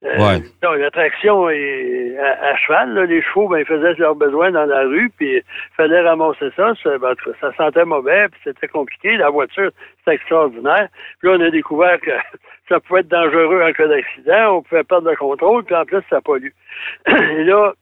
Euh, 0.04 0.18
Ouais. 0.18 0.40
donc, 0.62 0.76
la 0.78 0.90
traction 0.90 1.48
est 1.48 2.16
à, 2.18 2.48
à 2.50 2.56
cheval, 2.56 2.92
là, 2.92 3.04
les 3.06 3.22
chevaux, 3.22 3.48
ben, 3.48 3.58
ils 3.58 3.64
faisaient 3.64 3.94
leurs 3.94 4.14
besoins 4.14 4.50
dans 4.50 4.66
la 4.66 4.82
rue, 4.82 5.10
puis 5.16 5.36
il 5.36 5.42
fallait 5.76 6.02
ramasser 6.02 6.50
ça. 6.56 6.72
Ça, 6.82 6.98
ben, 6.98 7.14
ça 7.40 7.52
sentait 7.56 7.84
mauvais, 7.86 8.28
puis 8.28 8.40
c'était 8.44 8.68
compliqué. 8.68 9.16
La 9.16 9.30
voiture, 9.30 9.70
c'était 9.98 10.16
extraordinaire. 10.16 10.88
Puis 11.20 11.28
là, 11.30 11.36
on 11.38 11.40
a 11.40 11.50
découvert 11.50 11.98
que 12.00 12.10
ça 12.68 12.80
pouvait 12.80 13.00
être 13.00 13.08
dangereux 13.08 13.62
en 13.62 13.72
cas 13.72 13.86
d'accident, 13.86 14.56
on 14.58 14.62
pouvait 14.62 14.84
perdre 14.84 15.08
le 15.10 15.16
contrôle, 15.16 15.64
puis 15.64 15.74
en 15.74 15.84
plus, 15.86 16.02
ça 16.10 16.20
pollue. 16.20 16.52
Et 17.06 17.44
là, 17.44 17.72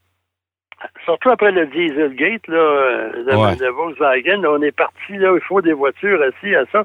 surtout 1.04 1.30
après 1.30 1.50
le 1.52 1.66
Dieselgate, 1.66 2.46
là, 2.46 2.56
euh, 2.56 3.24
de, 3.24 3.36
Ouais. 3.36 3.56
de 3.56 3.66
Volkswagen, 3.66 4.40
là, 4.42 4.50
on 4.52 4.62
est 4.62 4.76
parti, 4.76 5.16
là, 5.16 5.32
il 5.34 5.40
faut 5.42 5.60
des 5.60 5.72
voitures 5.72 6.22
assis 6.22 6.54
à 6.54 6.64
ça. 6.72 6.84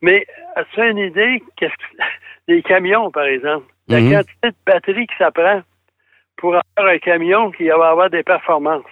Mais 0.00 0.26
as-tu 0.56 0.80
une 0.88 0.98
idée, 0.98 1.42
qu'est-ce 1.56 1.72
que 1.74 2.02
des 2.48 2.62
camions, 2.62 3.10
par 3.10 3.24
exemple, 3.24 3.66
la 3.92 4.00
Mhm. 4.00 4.12
quantité 4.12 4.48
de 4.50 4.54
batterie 4.66 5.06
que 5.06 5.14
ça 5.18 5.30
prend 5.30 5.62
pour 6.36 6.54
avoir 6.54 6.92
un 6.94 6.98
camion 6.98 7.50
qui 7.52 7.68
va 7.68 7.90
avoir 7.90 8.10
des 8.10 8.22
performances. 8.22 8.84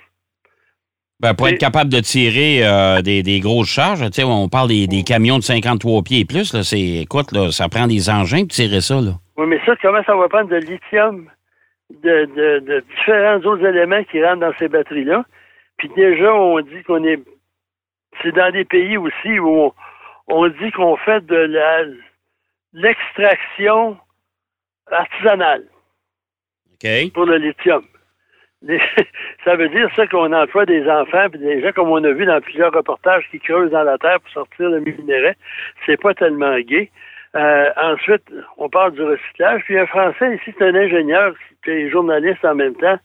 Ben, 1.21 1.35
pour 1.35 1.49
Et- 1.49 1.53
être 1.53 1.59
capable 1.59 1.91
de 1.91 2.01
tirer 2.01 2.67
euh, 2.67 3.03
des, 3.03 3.23
des 3.23 3.41
grosses 3.41 3.69
charges, 3.69 4.01
on 4.25 4.49
parle 4.49 4.69
des, 4.69 4.87
des 4.87 5.03
camions 5.03 5.37
de 5.39 5.43
53 5.43 6.03
pieds 6.03 6.21
et 6.21 6.25
plus, 6.25 6.55
là, 6.55 6.63
c'est, 6.63 6.81
écoute, 6.81 7.33
là, 7.33 7.51
ça 7.53 7.69
prend 7.69 7.87
des 7.87 8.09
engins 8.09 8.41
pour 8.41 8.49
tirer 8.49 8.81
ça, 8.81 8.95
là. 9.01 9.13
Oui, 9.37 9.47
mais 9.47 9.61
ça, 9.67 9.75
comment 9.83 10.03
ça 10.05 10.15
va 10.17 10.29
prendre 10.29 10.49
de 10.49 10.57
lithium, 10.57 11.29
de, 12.03 12.25
de, 12.37 12.59
de 12.61 12.85
différents 12.97 13.39
autres 13.41 13.67
éléments 13.67 14.03
qui 14.05 14.25
rentrent 14.25 14.41
dans 14.41 14.53
ces 14.59 14.69
batteries-là? 14.69 15.25
Puis 15.77 15.91
déjà, 15.97 16.35
on 16.35 16.61
dit 16.61 16.83
qu'on 16.87 17.05
est 17.05 17.19
c'est 18.23 18.33
dans 18.33 18.51
des 18.53 18.65
pays 18.65 18.97
aussi 18.99 19.39
où 19.39 19.49
on, 19.49 19.73
on 20.29 20.49
dit 20.49 20.71
qu'on 20.73 20.97
fait 20.97 21.25
de 21.27 21.37
la 21.37 21.83
l'extraction 22.73 23.97
artisanale 24.91 25.65
OK. 26.75 27.13
pour 27.13 27.27
le 27.27 27.37
lithium. 27.37 27.83
Les- 28.63 28.81
ça 29.45 29.57
veut 29.57 29.69
dire 29.69 29.89
ça 29.97 30.07
qu'on 30.07 30.33
emploie 30.33 30.67
des 30.67 30.87
enfants 30.89 31.29
puis 31.31 31.39
des 31.41 31.63
gens 31.63 31.73
comme 31.73 31.89
on 31.91 32.05
a 32.05 32.13
vu 32.13 32.27
dans 32.27 32.41
plusieurs 32.41 32.73
reportages 32.73 33.25
qui 33.31 33.41
creusent 33.41 33.71
dans 33.71 33.83
la 33.85 33.99
terre 33.99 34.21
pour 34.21 34.31
sortir 34.33 34.69
le 34.71 34.81
minerai. 34.81 35.35
C'est 35.87 36.01
pas 36.01 36.15
tellement 36.15 36.59
gai. 36.61 36.91
Euh, 37.37 37.71
ensuite, 37.77 38.25
on 38.59 38.69
parle 38.69 38.93
du 38.93 39.03
recyclage. 39.03 39.63
Puis 39.65 39.79
un 39.79 39.87
Français 39.87 40.35
ici, 40.37 40.53
c'est 40.59 40.65
un 40.67 40.75
ingénieur 40.75 41.35
qui 41.65 41.71
est 41.71 41.91
journaliste 41.91 42.45
en 42.45 42.55
même 42.57 42.75
temps. 42.75 42.99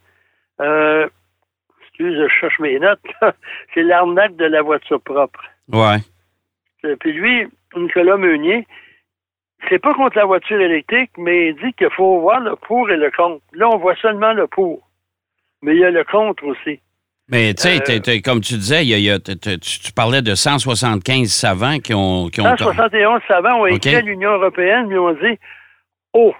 Euh, 0.61 1.07
excuse, 1.81 2.17
je 2.21 2.27
cherche 2.27 2.59
mes 2.59 2.79
notes. 2.79 2.99
c'est 3.73 3.83
l'arnaque 3.83 4.35
de 4.35 4.45
la 4.45 4.61
voiture 4.61 4.99
propre. 5.01 5.43
Ouais. 5.71 5.97
Euh, 6.85 6.95
Puis 6.99 7.13
lui, 7.13 7.47
Nicolas 7.75 8.17
Meunier, 8.17 8.65
c'est 9.69 9.79
pas 9.79 9.93
contre 9.93 10.17
la 10.17 10.25
voiture 10.25 10.59
électrique, 10.59 11.11
mais 11.17 11.49
il 11.49 11.55
dit 11.55 11.73
qu'il 11.73 11.89
faut 11.91 12.19
voir 12.19 12.39
le 12.39 12.55
pour 12.55 12.89
et 12.89 12.97
le 12.97 13.11
contre. 13.11 13.41
Là, 13.53 13.69
on 13.69 13.77
voit 13.77 13.95
seulement 13.95 14.33
le 14.33 14.47
pour. 14.47 14.87
Mais 15.61 15.73
il 15.75 15.79
y 15.81 15.85
a 15.85 15.91
le 15.91 16.03
contre 16.03 16.43
aussi. 16.45 16.79
Mais 17.29 17.53
tu 17.55 17.63
sais, 17.63 17.79
Euh, 17.89 18.19
comme 18.23 18.41
tu 18.41 18.53
disais, 18.53 18.85
y 18.85 18.93
a- 18.93 18.99
y 18.99 19.09
a- 19.09 19.17
tu, 19.19 19.91
parlais 19.95 20.21
de 20.21 20.35
175 20.35 21.27
savants 21.29 21.79
qui 21.79 21.93
ont. 21.93 22.27
Qui 22.29 22.41
ont 22.41 22.55
171 22.57 23.19
savants 23.27 23.61
ont 23.61 23.65
écrit 23.65 23.95
à 23.95 24.01
l'Union 24.01 24.31
européenne, 24.33 24.87
mais 24.87 24.97
ont 24.97 25.13
dit 25.13 25.39
Oh! 26.13 26.33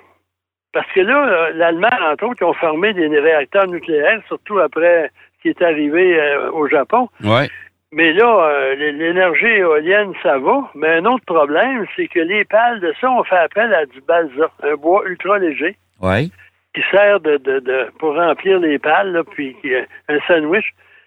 Parce 0.74 0.92
que 0.94 1.00
là, 1.00 1.28
euh, 1.28 1.52
l'Allemagne, 1.56 1.98
entre 2.12 2.26
autres, 2.26 2.36
qui 2.36 2.44
ont 2.44 2.54
formé 2.54 2.94
des 2.94 3.08
réacteurs 3.08 3.66
nucléaires, 3.68 4.22
surtout 4.28 4.60
après 4.60 5.10
ce 5.38 5.42
qui 5.42 5.48
est 5.50 5.62
arrivé 5.62 6.20
euh, 6.20 6.52
au 6.52 6.68
Japon. 6.68 7.08
Ouais. 7.24 7.50
Mais 7.98 8.12
là, 8.12 8.28
euh, 8.50 8.76
l'énergie 8.76 9.46
éolienne, 9.46 10.12
ça 10.22 10.38
va. 10.38 10.70
Mais 10.76 10.96
un 10.98 11.06
autre 11.06 11.24
problème, 11.26 11.86
c'est 11.96 12.08
que 12.10 12.20
les 12.20 12.44
pales 12.44 12.82
de 12.82 12.94
ça, 13.00 13.10
on 13.10 13.24
fait 13.24 13.38
appel 13.38 13.74
à 13.74 13.86
du 13.86 14.02
balsa, 14.02 14.52
un 14.64 14.76
bois 14.76 15.04
ultra 15.08 15.40
léger. 15.40 15.78
Ouais. 16.02 16.28
qui 16.74 16.82
sert 16.92 17.22
de, 17.22 17.38
de, 17.38 17.60
de- 17.60 17.90
pour 18.00 18.16
remplir 18.16 18.60
les 18.60 18.78
pales, 18.80 19.14
là, 19.14 19.24
puis 19.24 19.56
euh, 19.64 19.86
un 20.10 20.20
sandwich. 20.28 20.66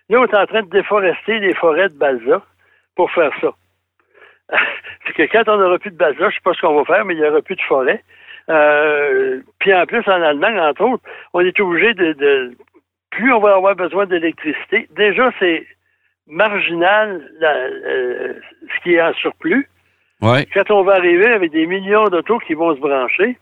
Là, 0.08 0.20
on 0.20 0.24
est 0.24 0.34
en 0.34 0.46
train 0.46 0.62
de 0.62 0.70
déforester 0.70 1.38
les 1.40 1.52
forêts 1.52 1.90
de 1.90 1.98
balsa 1.98 2.40
pour 2.96 3.10
faire 3.12 3.32
ça. 3.42 3.52
c'est 5.06 5.12
que 5.12 5.22
quand 5.30 5.46
on 5.52 5.58
n'aura 5.58 5.78
plus 5.78 5.90
de 5.90 5.96
balsa, 5.98 6.30
je 6.30 6.34
sais 6.36 6.40
pas 6.42 6.54
ce 6.54 6.62
qu'on 6.62 6.74
va 6.74 6.84
faire, 6.86 7.04
mais 7.04 7.14
il 7.14 7.20
n'y 7.20 7.26
aura 7.28 7.42
plus 7.42 7.56
de 7.56 7.60
forêt. 7.68 8.02
Euh, 8.48 9.40
puis 9.58 9.74
en 9.74 9.84
plus, 9.84 10.02
en 10.08 10.22
Allemagne, 10.22 10.58
entre 10.58 10.82
autres, 10.84 11.04
on 11.34 11.40
est 11.40 11.60
obligé 11.60 11.92
de, 11.92 12.14
de- 12.14 12.52
plus 13.10 13.30
on 13.32 13.40
va 13.40 13.56
avoir 13.56 13.74
besoin 13.76 14.06
d'électricité. 14.06 14.88
Déjà, 14.96 15.30
c'est 15.38 15.66
marginal 16.28 17.22
la- 17.40 17.54
euh, 17.54 18.34
ce 18.76 18.82
qui 18.82 18.94
est 18.94 19.02
en 19.02 19.12
surplus 19.14 19.68
Ouais. 20.20 20.46
quand 20.52 20.70
on 20.70 20.82
va 20.82 20.94
arriver 20.94 21.26
avec 21.28 21.52
des 21.52 21.66
millions 21.66 22.08
d'autos 22.08 22.38
qui 22.40 22.54
vont 22.54 22.74
se 22.74 22.80
brancher, 22.80 23.36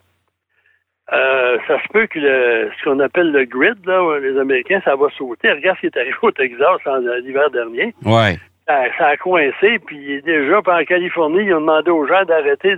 euh, 1.13 1.57
ça 1.69 1.81
se 1.83 1.89
peut 1.93 2.07
que 2.07 2.19
le, 2.19 2.71
ce 2.79 2.85
qu'on 2.85 2.99
appelle 3.01 3.31
le 3.33 3.45
grid, 3.45 3.77
là, 3.87 4.19
les 4.19 4.39
Américains, 4.39 4.81
ça 4.85 4.97
va 4.97 5.09
sauter. 5.17 5.53
Regarde 5.53 5.77
ce 5.77 5.81
qui 5.83 5.87
est 5.87 5.97
arrivé 5.97 6.17
au 6.23 6.31
Texas 6.33 6.79
en- 6.87 6.99
l'hiver 7.23 7.49
dernier. 7.51 7.95
Ouais. 8.05 8.37
Ça, 8.67 8.83
ça 8.99 9.07
a 9.07 9.17
coincé, 9.17 9.79
puis 9.87 10.21
déjà, 10.23 10.59
en 10.59 10.85
Californie, 10.85 11.45
ils 11.45 11.55
ont 11.55 11.61
demandé 11.61 11.91
aux 11.91 12.07
gens 12.07 12.25
d'arrêter 12.25 12.75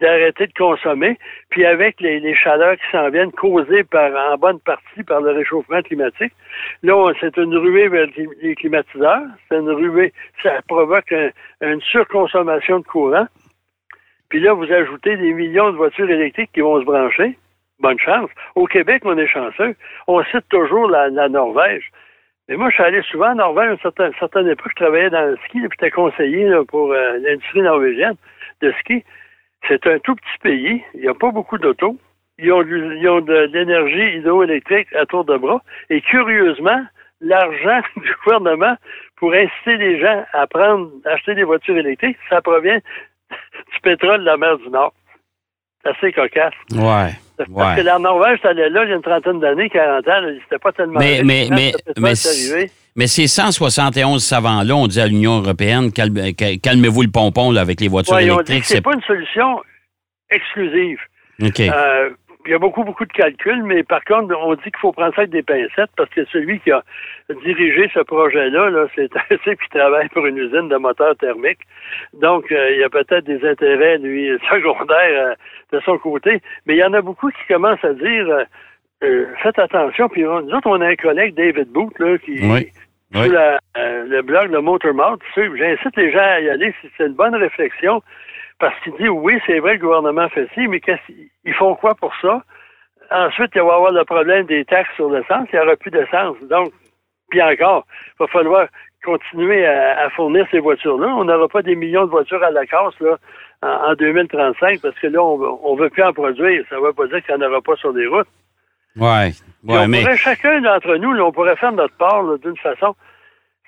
d'arrêter 0.00 0.46
de 0.46 0.52
consommer, 0.52 1.18
puis 1.50 1.64
avec 1.64 2.00
les, 2.00 2.34
chaleurs 2.34 2.76
qui 2.76 2.90
s'en 2.92 3.10
viennent 3.10 3.32
causées 3.32 3.84
par, 3.84 4.10
en 4.32 4.36
bonne 4.36 4.60
partie 4.60 5.02
par 5.02 5.20
le 5.20 5.32
réchauffement 5.32 5.82
climatique, 5.82 6.32
là, 6.82 7.12
c'est 7.20 7.36
une 7.36 7.56
ruée 7.56 7.88
vers 7.88 8.06
les 8.42 8.54
climatiseurs, 8.54 9.22
c'est 9.48 9.58
une 9.58 9.70
ruée, 9.70 10.12
ça 10.42 10.60
provoque 10.68 11.12
un- 11.12 11.30
une 11.60 11.80
surconsommation 11.80 12.80
de 12.80 12.84
courant, 12.84 13.26
puis 14.28 14.40
là, 14.40 14.52
vous 14.52 14.70
ajoutez 14.70 15.16
des 15.16 15.32
millions 15.32 15.70
de 15.72 15.76
voitures 15.76 16.10
électriques 16.10 16.50
qui 16.52 16.60
vont 16.60 16.80
se 16.80 16.84
brancher, 16.84 17.38
bonne 17.80 17.98
chance. 17.98 18.30
Au 18.54 18.66
Québec, 18.66 19.02
on 19.04 19.16
est 19.16 19.26
chanceux, 19.26 19.74
on 20.06 20.22
cite 20.24 20.48
toujours 20.50 20.88
la, 20.88 21.28
Norvège, 21.28 21.90
mais 22.48 22.56
moi, 22.56 22.70
je 22.70 22.74
suis 22.74 22.82
allé 22.82 23.02
souvent 23.02 23.32
en 23.32 23.36
Norvège 23.36 23.78
à 23.84 24.06
une 24.06 24.14
certaine, 24.18 24.48
époque. 24.48 24.70
Je 24.70 24.84
travaillais 24.84 25.10
dans 25.10 25.26
le 25.26 25.36
ski, 25.44 25.60
puis 25.60 25.68
j'étais 25.72 25.90
conseiller 25.90 26.50
pour 26.68 26.92
euh, 26.92 27.18
l'industrie 27.18 27.60
norvégienne 27.60 28.16
de 28.62 28.72
ski. 28.80 29.04
C'est 29.66 29.86
un 29.86 29.98
tout 29.98 30.14
petit 30.14 30.38
pays. 30.42 30.82
Il 30.94 31.00
n'y 31.00 31.08
a 31.08 31.14
pas 31.14 31.30
beaucoup 31.30 31.58
d'autos. 31.58 31.96
Ils 32.38 32.52
ont, 32.52 32.62
ils 32.62 33.08
ont 33.08 33.20
de, 33.20 33.50
l'énergie 33.52 34.18
hydroélectrique 34.18 34.88
à 34.94 35.04
tour 35.06 35.24
de 35.24 35.36
bras. 35.36 35.60
Et 35.90 36.00
curieusement, 36.00 36.80
l'argent 37.20 37.80
du 37.96 38.14
gouvernement 38.24 38.76
pour 39.16 39.32
inciter 39.32 39.76
les 39.76 40.00
gens 40.00 40.24
à 40.32 40.46
prendre, 40.46 40.90
acheter 41.04 41.34
des 41.34 41.42
voitures 41.44 41.76
électriques, 41.76 42.18
ça 42.30 42.40
provient 42.40 42.78
du 43.30 43.80
pétrole 43.82 44.20
de 44.20 44.24
la 44.24 44.36
mer 44.36 44.56
du 44.58 44.68
Nord. 44.68 44.92
C'est 45.82 45.90
assez 45.90 46.12
cocasse. 46.12 46.54
Ouais. 46.72 47.12
Parce 47.36 47.50
Ouais. 47.50 47.76
que 47.76 47.86
la 47.86 47.98
Norvège, 48.00 48.40
ça 48.42 48.48
allait 48.48 48.68
là 48.68 48.84
il 48.84 48.90
y 48.90 48.92
a 48.92 48.96
une 48.96 49.02
trentaine 49.02 49.38
d'années, 49.38 49.70
40 49.70 50.08
ans, 50.08 50.20
c'était 50.42 50.58
pas 50.58 50.72
tellement. 50.72 50.98
Mais- 50.98 51.22
mais- 51.24 51.46
mais- 51.50 51.72
mais 51.96 52.14
Mais 52.98 53.06
ces 53.06 53.26
171 53.28 54.22
savants-là, 54.22 54.74
on 54.74 54.86
dit 54.88 55.00
à 55.00 55.06
l'Union 55.06 55.38
européenne, 55.38 55.92
calme- 55.92 56.34
cal- 56.36 56.58
calmez-vous 56.60 57.02
le 57.02 57.10
pompon 57.10 57.52
là, 57.52 57.60
avec 57.62 57.80
les 57.80 57.88
voitures 57.88 58.16
ouais, 58.16 58.28
ont 58.30 58.34
électriques. 58.40 58.62
que 58.62 58.66
c'est 58.66 58.80
pas 58.82 58.92
une 58.94 59.02
solution 59.02 59.62
exclusive. 60.30 60.98
Euh, 61.72 62.10
il 62.46 62.52
y 62.52 62.54
a 62.54 62.58
beaucoup, 62.58 62.82
beaucoup 62.82 63.04
de 63.04 63.12
calculs, 63.12 63.62
mais 63.62 63.82
par 63.82 64.02
contre, 64.04 64.34
on 64.40 64.54
dit 64.54 64.62
qu'il 64.62 64.78
faut 64.80 64.92
prendre 64.92 65.14
ça 65.14 65.20
avec 65.22 65.30
des 65.30 65.42
pincettes 65.42 65.90
parce 65.96 66.08
que 66.10 66.24
celui 66.32 66.60
qui 66.60 66.70
a 66.72 66.82
dirigé 67.44 67.90
ce 67.92 68.00
projet-là, 68.00 68.70
là, 68.70 68.86
c'est 68.94 69.10
un 69.16 69.36
type 69.44 69.60
qui 69.60 69.68
travaille 69.78 70.08
pour 70.08 70.24
une 70.26 70.38
usine 70.38 70.68
de 70.68 70.76
moteurs 70.76 71.14
thermiques. 71.16 71.60
Donc, 72.20 72.50
euh, 72.50 72.70
il 72.72 72.80
y 72.80 72.84
a 72.84 72.88
peut-être 72.88 73.24
des 73.26 73.46
intérêts, 73.46 73.98
lui, 73.98 74.28
secondaires 74.50 75.28
euh, 75.30 75.34
de 75.72 75.80
son 75.84 75.98
côté. 75.98 76.40
Mais 76.66 76.74
il 76.74 76.78
y 76.78 76.84
en 76.84 76.94
a 76.94 77.02
beaucoup 77.02 77.28
qui 77.30 77.46
commencent 77.52 77.84
à 77.84 77.92
dire 77.92 78.26
euh, 79.04 79.26
faites 79.42 79.58
attention. 79.58 80.08
Puis 80.08 80.26
on- 80.26 80.40
nous 80.42 80.54
autres, 80.56 80.68
on 80.68 80.80
a 80.80 80.86
un 80.88 80.96
collègue, 80.96 81.34
David 81.34 81.68
Booth, 81.68 81.96
là, 81.98 82.16
qui 82.18 82.40
Oui. 82.42 82.68
Sur 83.12 83.32
la- 83.32 83.58
euh, 83.76 84.04
le 84.06 84.22
blog 84.22 84.50
de 84.50 84.58
Motormouth. 84.58 85.20
J'incite 85.36 85.96
les 85.96 86.12
gens 86.12 86.18
à 86.20 86.40
y 86.40 86.50
aller. 86.50 86.74
C'est- 86.96 87.06
une 87.06 87.14
bonne 87.14 87.34
réflexion 87.34 88.02
parce 88.58 88.78
qu'il 88.80 88.94
dit 88.96 89.08
oui, 89.08 89.38
c'est 89.46 89.58
vrai, 89.60 89.74
le 89.74 89.78
gouvernement 89.80 90.28
fait 90.28 90.48
ci, 90.54 90.66
mais 90.68 90.80
qu'est-ce- 90.80 91.12
ils 91.44 91.54
font 91.54 91.74
quoi 91.74 91.94
pour 91.94 92.14
ça? 92.20 92.42
Ensuite, 93.10 93.52
il 93.54 93.62
va 93.62 93.68
y 93.68 93.70
avoir 93.70 93.92
le 93.92 94.04
problème 94.04 94.44
des 94.46 94.64
taxes 94.64 94.94
sur 94.96 95.08
l'essence. 95.10 95.48
Il 95.52 95.58
n'y 95.58 95.64
aura 95.64 95.76
plus 95.76 95.90
d'essence. 95.90 96.36
Donc, 96.42 96.70
puis 97.30 97.40
encore, 97.42 97.86
il 98.08 98.12
va 98.20 98.26
falloir 98.26 98.66
continuer 99.04 99.64
à, 99.64 100.00
à 100.00 100.10
fournir 100.10 100.46
ces 100.50 100.58
voitures-là. 100.58 101.06
On 101.16 101.24
n'aura 101.24 101.48
pas 101.48 101.62
des 101.62 101.76
millions 101.76 102.04
de 102.04 102.10
voitures 102.10 102.42
à 102.42 102.50
la 102.50 102.66
casse 102.66 102.98
là, 103.00 103.16
en, 103.62 103.92
en 103.92 103.94
2035 103.94 104.80
parce 104.82 104.98
que 104.98 105.06
là, 105.06 105.22
on 105.22 105.74
ne 105.76 105.80
veut 105.80 105.88
plus 105.88 106.02
en 106.02 106.12
produire. 106.12 106.64
Ça 106.68 106.76
ne 106.76 106.80
veut 106.82 106.92
pas 106.92 107.06
dire 107.06 107.24
qu'il 107.24 107.34
n'y 107.34 107.42
en 107.44 107.48
aura 107.48 107.62
pas 107.62 107.76
sur 107.76 107.92
les 107.92 108.06
routes. 108.06 108.28
Ouais, 108.98 109.32
on 109.66 109.88
mais. 109.88 110.02
pourrait, 110.02 110.16
chacun 110.16 110.60
d'entre 110.60 110.96
nous, 110.96 111.12
là, 111.12 111.24
on 111.24 111.32
pourrait 111.32 111.56
faire 111.56 111.72
notre 111.72 111.96
part 111.96 112.24
d'une 112.38 112.56
façon. 112.56 112.94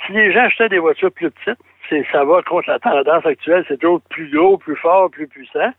Si 0.07 0.13
les 0.13 0.33
gens 0.33 0.45
achetaient 0.45 0.69
des 0.69 0.79
voitures 0.79 1.13
plus 1.13 1.31
petites, 1.31 1.61
c'est, 1.89 2.07
ça 2.11 2.25
va 2.25 2.43
contre 2.43 2.71
la 2.71 2.79
tendance 2.79 3.27
actuelle, 3.27 3.65
c'est 3.69 3.79
toujours 3.79 4.01
plus 4.09 4.31
gros, 4.31 4.57
plus 4.57 4.77
fort, 4.77 5.11
plus 5.11 5.29
puissant. 5.29 5.73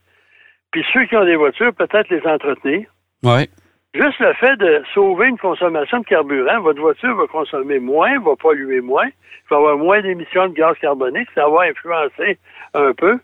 Puis 0.71 0.85
ceux 0.93 1.05
qui 1.05 1.15
ont 1.15 1.25
des 1.25 1.35
voitures, 1.35 1.73
peut-être 1.73 2.09
les 2.09 2.25
entretenir. 2.25 2.87
Ouais. 3.23 3.49
Juste 3.93 4.19
le 4.19 4.33
fait 4.33 4.55
de 4.55 4.83
sauver 4.93 5.27
une 5.27 5.37
consommation 5.37 5.99
de 5.99 6.05
carburant, 6.05 6.61
votre 6.61 6.79
voiture 6.79 7.13
va 7.15 7.27
consommer 7.27 7.79
moins, 7.79 8.19
va 8.19 8.35
polluer 8.37 8.79
moins, 8.79 9.09
va 9.49 9.57
avoir 9.57 9.77
moins 9.77 10.01
d'émissions 10.01 10.47
de 10.47 10.53
gaz 10.53 10.77
carbonique, 10.79 11.27
ça 11.35 11.49
va 11.49 11.63
influencer 11.63 12.39
un 12.73 12.93
peu. 12.93 13.19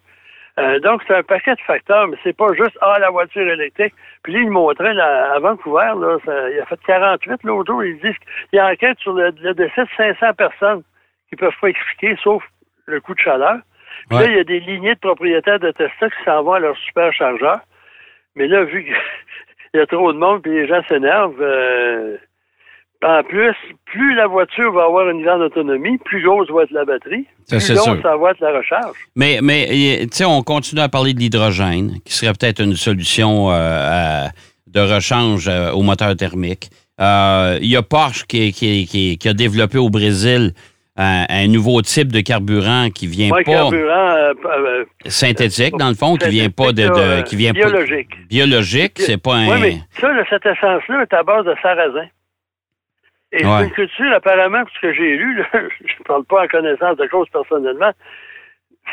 Euh, 0.59 0.79
donc, 0.79 1.03
c'est 1.07 1.15
un 1.15 1.23
paquet 1.23 1.53
de 1.53 1.61
facteurs, 1.61 2.07
mais 2.07 2.17
c'est 2.23 2.35
pas 2.35 2.47
juste 2.53 2.77
Ah, 2.81 2.97
la 2.99 3.09
voiture 3.11 3.47
électrique. 3.47 3.93
Puis 4.23 4.33
lui, 4.33 4.43
il 4.43 4.49
montrait 4.49 4.93
là, 4.93 5.33
à 5.33 5.39
Vancouver, 5.39 5.91
là, 5.99 6.17
ça- 6.25 6.49
il 6.49 6.59
a 6.59 6.65
fait 6.65 6.79
48 6.87 7.43
l'autre 7.43 7.71
jour, 7.71 7.83
il 7.83 7.99
dit 7.99 8.15
qu'il 8.49 8.59
enquête 8.61 8.97
sur 8.99 9.13
le, 9.13 9.31
le 9.41 9.53
décès 9.53 9.83
de 9.83 9.89
500 9.95 10.33
personnes 10.33 10.81
qui 11.29 11.35
peuvent 11.35 11.53
pas 11.61 11.67
expliquer, 11.67 12.15
sauf 12.23 12.43
le 12.87 12.99
coup 13.01 13.13
de 13.13 13.19
chaleur. 13.19 13.57
Puis 14.09 14.17
Ouais. 14.17 14.25
là, 14.25 14.31
il 14.31 14.37
y 14.37 14.39
a 14.39 14.43
des 14.43 14.59
lignées 14.61 14.95
de 14.95 14.99
propriétaires 14.99 15.59
de 15.59 15.71
Tesla 15.71 16.09
qui 16.09 16.23
s'en 16.25 16.41
vont 16.43 16.53
à 16.53 16.59
leur 16.59 16.77
superchargeur. 16.77 17.59
Mais 18.35 18.47
là, 18.47 18.63
vu 18.63 18.83
qu'il 18.85 18.93
y 19.75 19.79
a 19.79 19.85
trop 19.85 20.11
de 20.11 20.17
monde 20.17 20.41
puis 20.41 20.51
les 20.53 20.67
gens 20.67 20.81
s'énervent, 20.87 21.41
euh, 21.41 22.17
en 23.03 23.23
plus, 23.23 23.53
plus 23.85 24.15
la 24.15 24.27
voiture 24.27 24.71
va 24.71 24.83
avoir 24.85 25.09
une 25.09 25.23
grande 25.23 25.41
autonomie, 25.41 25.97
plus 25.99 26.23
grosse 26.23 26.49
va 26.49 26.63
être 26.63 26.71
la 26.71 26.85
batterie, 26.85 27.25
Ça, 27.45 27.57
plus 27.57 27.65
sûr. 27.79 28.01
ça 28.01 28.17
va 28.17 28.31
être 28.31 28.39
la 28.41 28.57
recharge. 28.57 28.95
Mais, 29.15 29.39
mais 29.41 29.67
tu 30.01 30.07
sais, 30.17 30.25
on 30.25 30.41
continue 30.41 30.81
à 30.81 30.89
parler 30.89 31.13
de 31.13 31.19
l'hydrogène, 31.19 31.93
qui 32.05 32.13
serait 32.13 32.33
peut-être 32.33 32.61
une 32.61 32.75
solution 32.75 33.51
euh, 33.51 34.25
à- 34.27 34.29
de 34.67 34.79
rechange 34.81 35.47
euh, 35.47 35.71
au 35.71 35.81
moteur 35.81 36.15
thermique. 36.15 36.69
Euh, 36.99 37.57
Il 37.61 37.67
y 37.69 37.75
a 37.77 37.81
Porsche 37.83 38.25
qui, 38.27 38.51
qui- 38.51 38.85
qui- 38.87 39.17
qui 39.17 39.29
a 39.29 39.33
développé 39.33 39.77
au 39.77 39.89
Brésil 39.89 40.51
un, 40.97 41.25
un 41.29 41.47
nouveau 41.47 41.79
type 41.83 42.11
de 42.11 42.21
carburant 42.21 42.89
qui 42.89 43.05
vient 43.05 43.29
pas 43.29 43.43
carburant 43.43 44.09
euh, 44.09 44.33
euh, 44.45 44.85
synthétique, 45.05 45.77
dans 45.77 45.89
le 45.89 45.95
fond, 45.95 46.15
qui 46.15 46.29
vient 46.29 46.49
pas 46.49 46.71
de, 46.71 46.87
de- 46.87 47.21
qui 47.21 47.35
vient 47.35 47.53
pas- 47.53 47.59
biologique. 47.69 48.09
biologique, 48.27 48.93
c'est 48.97 49.21
pas 49.21 49.35
un. 49.35 49.47
Oui, 49.47 49.59
mais 49.61 49.77
ça, 50.01 50.09
cette 50.29 50.45
essence-là 50.47 51.03
est 51.03 51.13
à 51.13 51.21
base 51.23 51.45
de 51.45 51.53
sarrasin. 51.61 52.07
Et 53.39 53.45
Ouais. 53.45 53.51
c'est 53.59 53.63
une 53.65 53.71
culture, 53.71 54.11
apparemment, 54.13 54.63
ce 54.73 54.79
que 54.81 54.93
j'ai 54.93 55.15
lu, 55.15 55.35
là, 55.37 55.45
je 55.53 55.93
ne 55.99 56.03
parle 56.05 56.25
pas 56.25 56.43
en 56.43 56.47
connaissance 56.47 56.97
de 56.97 57.05
cause 57.07 57.27
personnellement, 57.29 57.91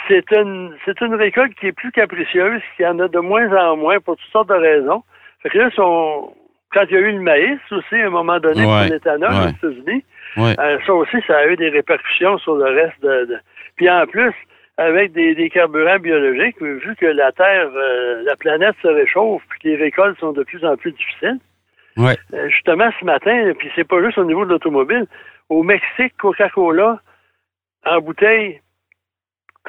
c'est 0.09 0.31
une, 0.33 0.75
c'est 0.85 1.01
une 1.01 1.15
récolte 1.15 1.55
qui 1.55 1.69
est 1.69 1.73
plus 1.73 1.93
capricieuse, 1.93 2.61
qui 2.77 2.85
en 2.87 2.99
a 2.99 3.09
de 3.09 3.19
moins 3.21 3.51
en 3.57 3.77
moins 3.77 4.01
pour 4.01 4.17
toutes 4.17 4.31
sortes 4.33 4.49
de 4.49 4.55
raisons. 4.55 5.03
Fait 5.43 5.51
que 5.51 5.59
là, 5.59 5.71
quand 5.77 6.83
il 6.89 6.93
y 6.93 6.97
a 6.97 7.01
eu 7.01 7.13
le 7.13 7.21
maïs 7.21 7.61
aussi, 7.71 7.95
à 7.95 8.07
un 8.07 8.11
moment 8.11 8.39
donné, 8.41 8.65
Ouais. 8.67 8.87
pour 8.87 8.93
l'éthanol 8.95 9.31
Ouais. 9.31 9.47
aux 9.47 9.69
États-Unis, 9.69 10.05
Ouais. 10.37 10.55
euh, 10.59 10.79
ça 10.85 10.95
aussi, 10.95 11.17
ça 11.27 11.37
a 11.39 11.47
eu 11.47 11.57
des 11.57 11.69
répercussions 11.69 12.39
sur 12.39 12.57
le 12.57 12.65
reste 12.65 13.01
de. 13.03 13.27
de- 13.27 13.39
Puis 13.77 13.89
en 13.89 14.05
plus, 14.07 14.33
avec 14.77 15.13
des, 15.13 15.37
des 15.37 15.49
carburants 15.51 16.01
biologiques, 16.01 16.61
vu 16.61 16.97
que 16.97 17.07
la 17.07 17.31
Terre, 17.31 17.69
euh, 17.75 18.23
la 18.25 18.35
planète 18.35 18.75
se 18.83 18.89
réchauffe, 18.89 19.43
puis 19.49 19.61
que 19.61 19.69
les 19.69 19.77
récoltes 19.77 20.19
sont 20.19 20.33
de 20.33 20.43
plus 20.43 20.65
en 20.65 20.77
plus 20.77 20.91
difficiles. 20.91 21.39
Ouais. 21.97 22.17
Euh, 22.33 22.49
justement, 22.49 22.91
ce 22.99 23.05
matin, 23.05 23.53
puis 23.59 23.71
c'est 23.77 23.87
pas 23.87 24.03
juste 24.03 24.19
au 24.19 24.25
niveau 24.25 24.45
de 24.45 24.51
l'automobile, 24.51 25.07
au 25.49 25.63
Mexique, 25.63 26.17
Coca-Cola, 26.19 27.01
en 27.87 28.01
bouteille, 28.01 28.61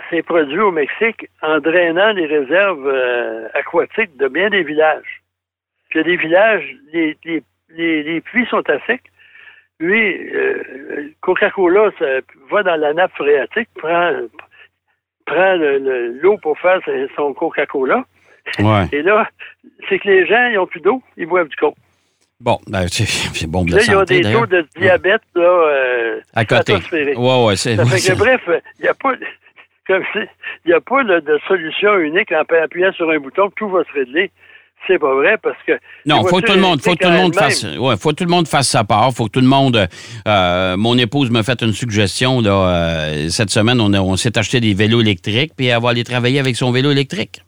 c'est 0.09 0.23
produit 0.23 0.59
au 0.59 0.71
Mexique 0.71 1.29
en 1.41 1.59
drainant 1.59 2.11
les 2.13 2.25
réserves 2.25 2.87
euh, 2.87 3.47
aquatiques 3.53 4.15
de 4.17 4.27
bien 4.27 4.49
des 4.49 4.63
villages. 4.63 5.21
Puis 5.89 5.99
il 5.99 6.01
y 6.01 6.01
a 6.01 6.03
des 6.03 6.17
villages, 6.17 6.75
les, 6.93 7.17
les, 7.25 7.43
les, 7.69 8.03
les 8.03 8.21
puits 8.21 8.45
sont 8.47 8.67
à 8.69 8.79
sec. 8.87 9.01
Lui, 9.79 10.31
euh, 10.33 11.11
Coca-Cola 11.21 11.91
ça 11.99 12.05
va 12.49 12.63
dans 12.63 12.75
la 12.77 12.93
nappe 12.93 13.13
phréatique, 13.13 13.69
prend, 13.75 14.11
prend 15.25 15.55
le- 15.55 15.79
le- 15.79 16.19
l'eau 16.21 16.37
pour 16.37 16.57
faire 16.59 16.79
son 17.15 17.33
Coca-Cola. 17.33 18.05
Ouais. 18.59 18.85
Et 18.91 19.01
là, 19.01 19.27
c'est 19.89 19.99
que 19.99 20.07
les 20.07 20.25
gens, 20.27 20.47
ils 20.47 20.55
n'ont 20.55 20.67
plus 20.67 20.79
d'eau, 20.81 21.01
ils 21.17 21.25
boivent 21.25 21.47
du 21.49 21.55
coke. 21.55 21.75
Bon, 22.45 22.59
ben, 22.67 22.85
c'est 22.91 23.47
bon 23.47 23.65
de 23.65 23.75
Là, 23.75 23.81
ils 23.85 23.95
ont 23.95 23.99
santé, 24.01 24.21
des 24.21 24.31
taux 24.31 24.45
de 24.45 24.65
diabète 24.79 25.21
là, 25.35 25.41
euh, 25.41 26.19
À 26.35 26.45
côté. 26.45 26.73
Ouais, 27.15 27.43
ouais, 27.45 27.55
c'est. 27.55 27.75
Ouais, 27.77 28.15
bref, 28.15 28.41
il 28.79 28.83
n'y 28.83 28.87
a 28.87 28.93
pas, 28.93 29.13
comme 29.87 30.03
il 30.65 30.69
y 30.69 30.73
a 30.73 30.79
pas 30.79 31.01
là, 31.03 31.19
de 31.21 31.39
solution 31.47 31.97
unique 31.97 32.31
en 32.31 32.43
appuyant 32.63 32.93
sur 32.93 33.09
un 33.09 33.17
bouton 33.17 33.49
que 33.49 33.55
tout 33.57 33.69
va 33.69 33.81
se 33.83 33.91
régler. 33.99 34.29
C'est 34.87 34.99
pas 34.99 35.15
vrai 35.15 35.37
parce 35.41 35.57
que. 35.65 35.71
Non, 36.05 36.23
faut 36.27 36.39
que 36.39 36.45
tout 36.45 36.53
le 36.53 36.59
monde, 36.61 36.79
faut 36.79 36.93
que 36.93 37.03
tout 37.03 37.09
le 37.09 37.17
monde 37.17 37.33
fasse, 37.33 37.63
ouais, 37.63 37.97
faut 37.97 38.09
que 38.09 38.15
tout 38.15 38.23
le 38.25 38.29
monde 38.29 38.47
fasse 38.47 38.67
sa 38.67 38.83
part. 38.83 39.11
Faut 39.11 39.25
que 39.25 39.31
tout 39.31 39.39
le 39.41 39.47
monde. 39.47 39.87
euh, 40.27 40.77
mon 40.77 40.95
épouse 40.99 41.31
m'a 41.31 41.41
fait 41.41 41.59
une 41.63 41.73
suggestion 41.73 42.41
là 42.41 42.51
euh, 42.51 43.29
cette 43.29 43.49
semaine. 43.49 43.81
On, 43.81 43.91
a- 43.93 44.01
on 44.01 44.15
s'est 44.17 44.37
acheté 44.37 44.59
des 44.59 44.75
vélos 44.75 45.01
électriques, 45.01 45.53
puis 45.57 45.65
elle 45.67 45.81
va 45.81 45.89
aller 45.89 46.03
travailler 46.03 46.39
avec 46.39 46.55
son 46.55 46.71
vélo 46.71 46.91
électrique. 46.91 47.41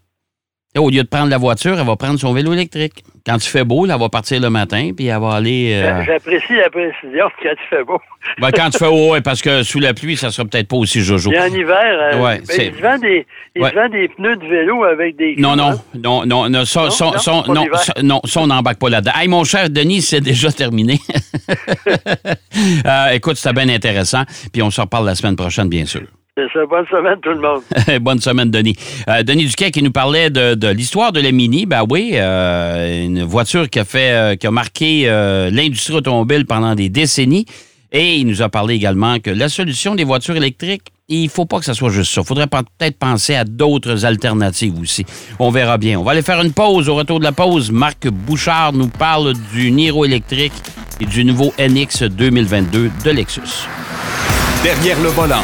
Au 0.75 0.89
lieu 0.91 1.01
de 1.01 1.07
prendre 1.07 1.29
la 1.29 1.37
voiture, 1.39 1.79
elle 1.79 1.85
va 1.87 1.95
prendre 1.95 2.19
son 2.19 2.33
vélo 2.33 2.53
électrique. 2.53 3.03
Quand 3.25 3.35
il 3.43 3.49
fait 3.49 3.63
beau, 3.63 3.85
là, 3.85 3.95
elle 3.95 3.99
va 3.99 4.09
partir 4.09 4.39
le 4.39 4.49
matin, 4.49 4.91
puis 4.95 5.07
elle 5.07 5.19
va 5.19 5.31
aller. 5.33 5.73
euh. 5.73 6.03
J'apprécie 6.05 6.53
la 6.55 6.69
précision 6.69 7.25
quand 7.41 7.49
il 7.51 7.67
fait 7.69 7.83
beau. 7.83 7.99
ben, 8.39 8.51
quand 8.51 8.69
il 8.71 8.77
fait 8.77 8.85
haut, 8.91 9.11
ouais, 9.13 9.21
parce 9.21 9.41
que 9.41 9.63
sous 9.63 9.79
la 9.79 9.93
pluie, 9.95 10.15
ça 10.17 10.29
sera 10.29 10.47
peut-être 10.47 10.67
pas 10.67 10.77
aussi 10.77 11.01
jojo. 11.01 11.31
Et 11.31 11.39
en 11.39 11.45
hiver, 11.47 11.77
euh, 12.13 12.21
Ouais, 12.23 12.41
ben, 12.47 12.71
il 12.75 12.81
vend 12.81 12.97
des, 12.99 13.25
il 13.55 13.63
Ouais. 13.63 13.71
vend 13.73 13.89
des 13.89 14.07
pneus 14.09 14.35
de 14.37 14.45
vélo 14.45 14.83
avec 14.83 15.15
des. 15.15 15.35
Non, 15.39 15.55
non, 15.55 15.71
non, 15.95 16.25
non, 16.25 16.47
non, 16.47 16.63
ça, 16.65 16.83
Non, 16.83 16.89
ça, 16.91 17.11
non, 18.03 18.21
ça, 18.25 18.39
on 18.41 18.47
n'embarque 18.47 18.77
pas 18.79 18.89
là-dedans. 18.89 19.13
Hey, 19.19 19.27
mon 19.27 19.43
cher 19.45 19.69
Denis, 19.71 20.01
c'est 20.03 20.21
déjà 20.21 20.51
terminé. 20.51 20.99
Euh, 22.85 23.09
écoute, 23.13 23.35
c'était 23.37 23.53
bien 23.53 23.69
intéressant. 23.73 24.23
Puis 24.51 24.61
on 24.61 24.71
se 24.71 24.81
reparle 24.81 25.05
la 25.05 25.15
semaine 25.15 25.35
prochaine, 25.35 25.69
bien 25.69 25.85
sûr. 25.85 26.01
C'est 26.37 26.53
ça. 26.53 26.65
Bonne 26.67 26.85
semaine, 26.85 27.19
tout 27.19 27.31
le 27.31 27.39
monde. 27.41 27.63
Bonne 28.01 28.21
semaine, 28.21 28.51
Denis. 28.51 28.75
Euh, 29.09 29.23
Denis 29.23 29.45
Duquet 29.45 29.71
qui 29.71 29.81
nous 29.81 29.91
parlait 29.91 30.29
de, 30.29 30.53
de 30.53 30.67
l'histoire 30.67 31.11
de 31.11 31.19
la 31.19 31.31
Mini. 31.31 31.65
Ben 31.65 31.83
oui, 31.89 32.11
euh, 32.13 33.05
une 33.05 33.23
voiture 33.23 33.67
qui 33.67 33.79
a 33.79 33.85
fait, 33.85 34.11
euh, 34.11 34.35
qui 34.35 34.45
a 34.45 34.51
marqué 34.51 35.05
euh, 35.05 35.49
l'industrie 35.49 35.95
automobile 35.95 36.45
pendant 36.45 36.75
des 36.75 36.89
décennies. 36.89 37.47
Et 37.91 38.17
il 38.17 38.27
nous 38.27 38.43
a 38.43 38.49
parlé 38.49 38.75
également 38.75 39.17
que 39.17 39.31
la 39.31 39.49
solution 39.49 39.95
des 39.95 40.03
voitures 40.03 40.35
électriques, 40.35 40.83
il 41.09 41.27
faut 41.29 41.45
pas 41.45 41.57
que 41.57 41.65
ça 41.65 41.73
soit 41.73 41.89
juste 41.89 42.13
ça. 42.13 42.21
Il 42.21 42.27
faudrait 42.27 42.45
peut-être 42.45 42.99
penser 42.99 43.33
à 43.33 43.43
d'autres 43.43 44.05
alternatives 44.05 44.79
aussi. 44.79 45.05
On 45.39 45.49
verra 45.49 45.79
bien. 45.79 45.99
On 45.99 46.03
va 46.03 46.11
aller 46.11 46.21
faire 46.21 46.41
une 46.41 46.53
pause. 46.53 46.87
Au 46.87 46.93
retour 46.93 47.17
de 47.17 47.23
la 47.23 47.31
pause, 47.31 47.71
Marc 47.71 48.07
Bouchard 48.09 48.73
nous 48.73 48.89
parle 48.89 49.33
du 49.55 49.71
Niro 49.71 50.05
électrique 50.05 50.53
et 50.99 51.05
du 51.05 51.25
nouveau 51.25 51.51
NX 51.57 52.03
2022 52.03 52.91
de 53.05 53.09
Lexus. 53.09 53.67
Derrière 54.63 55.01
le 55.01 55.09
volant. 55.09 55.43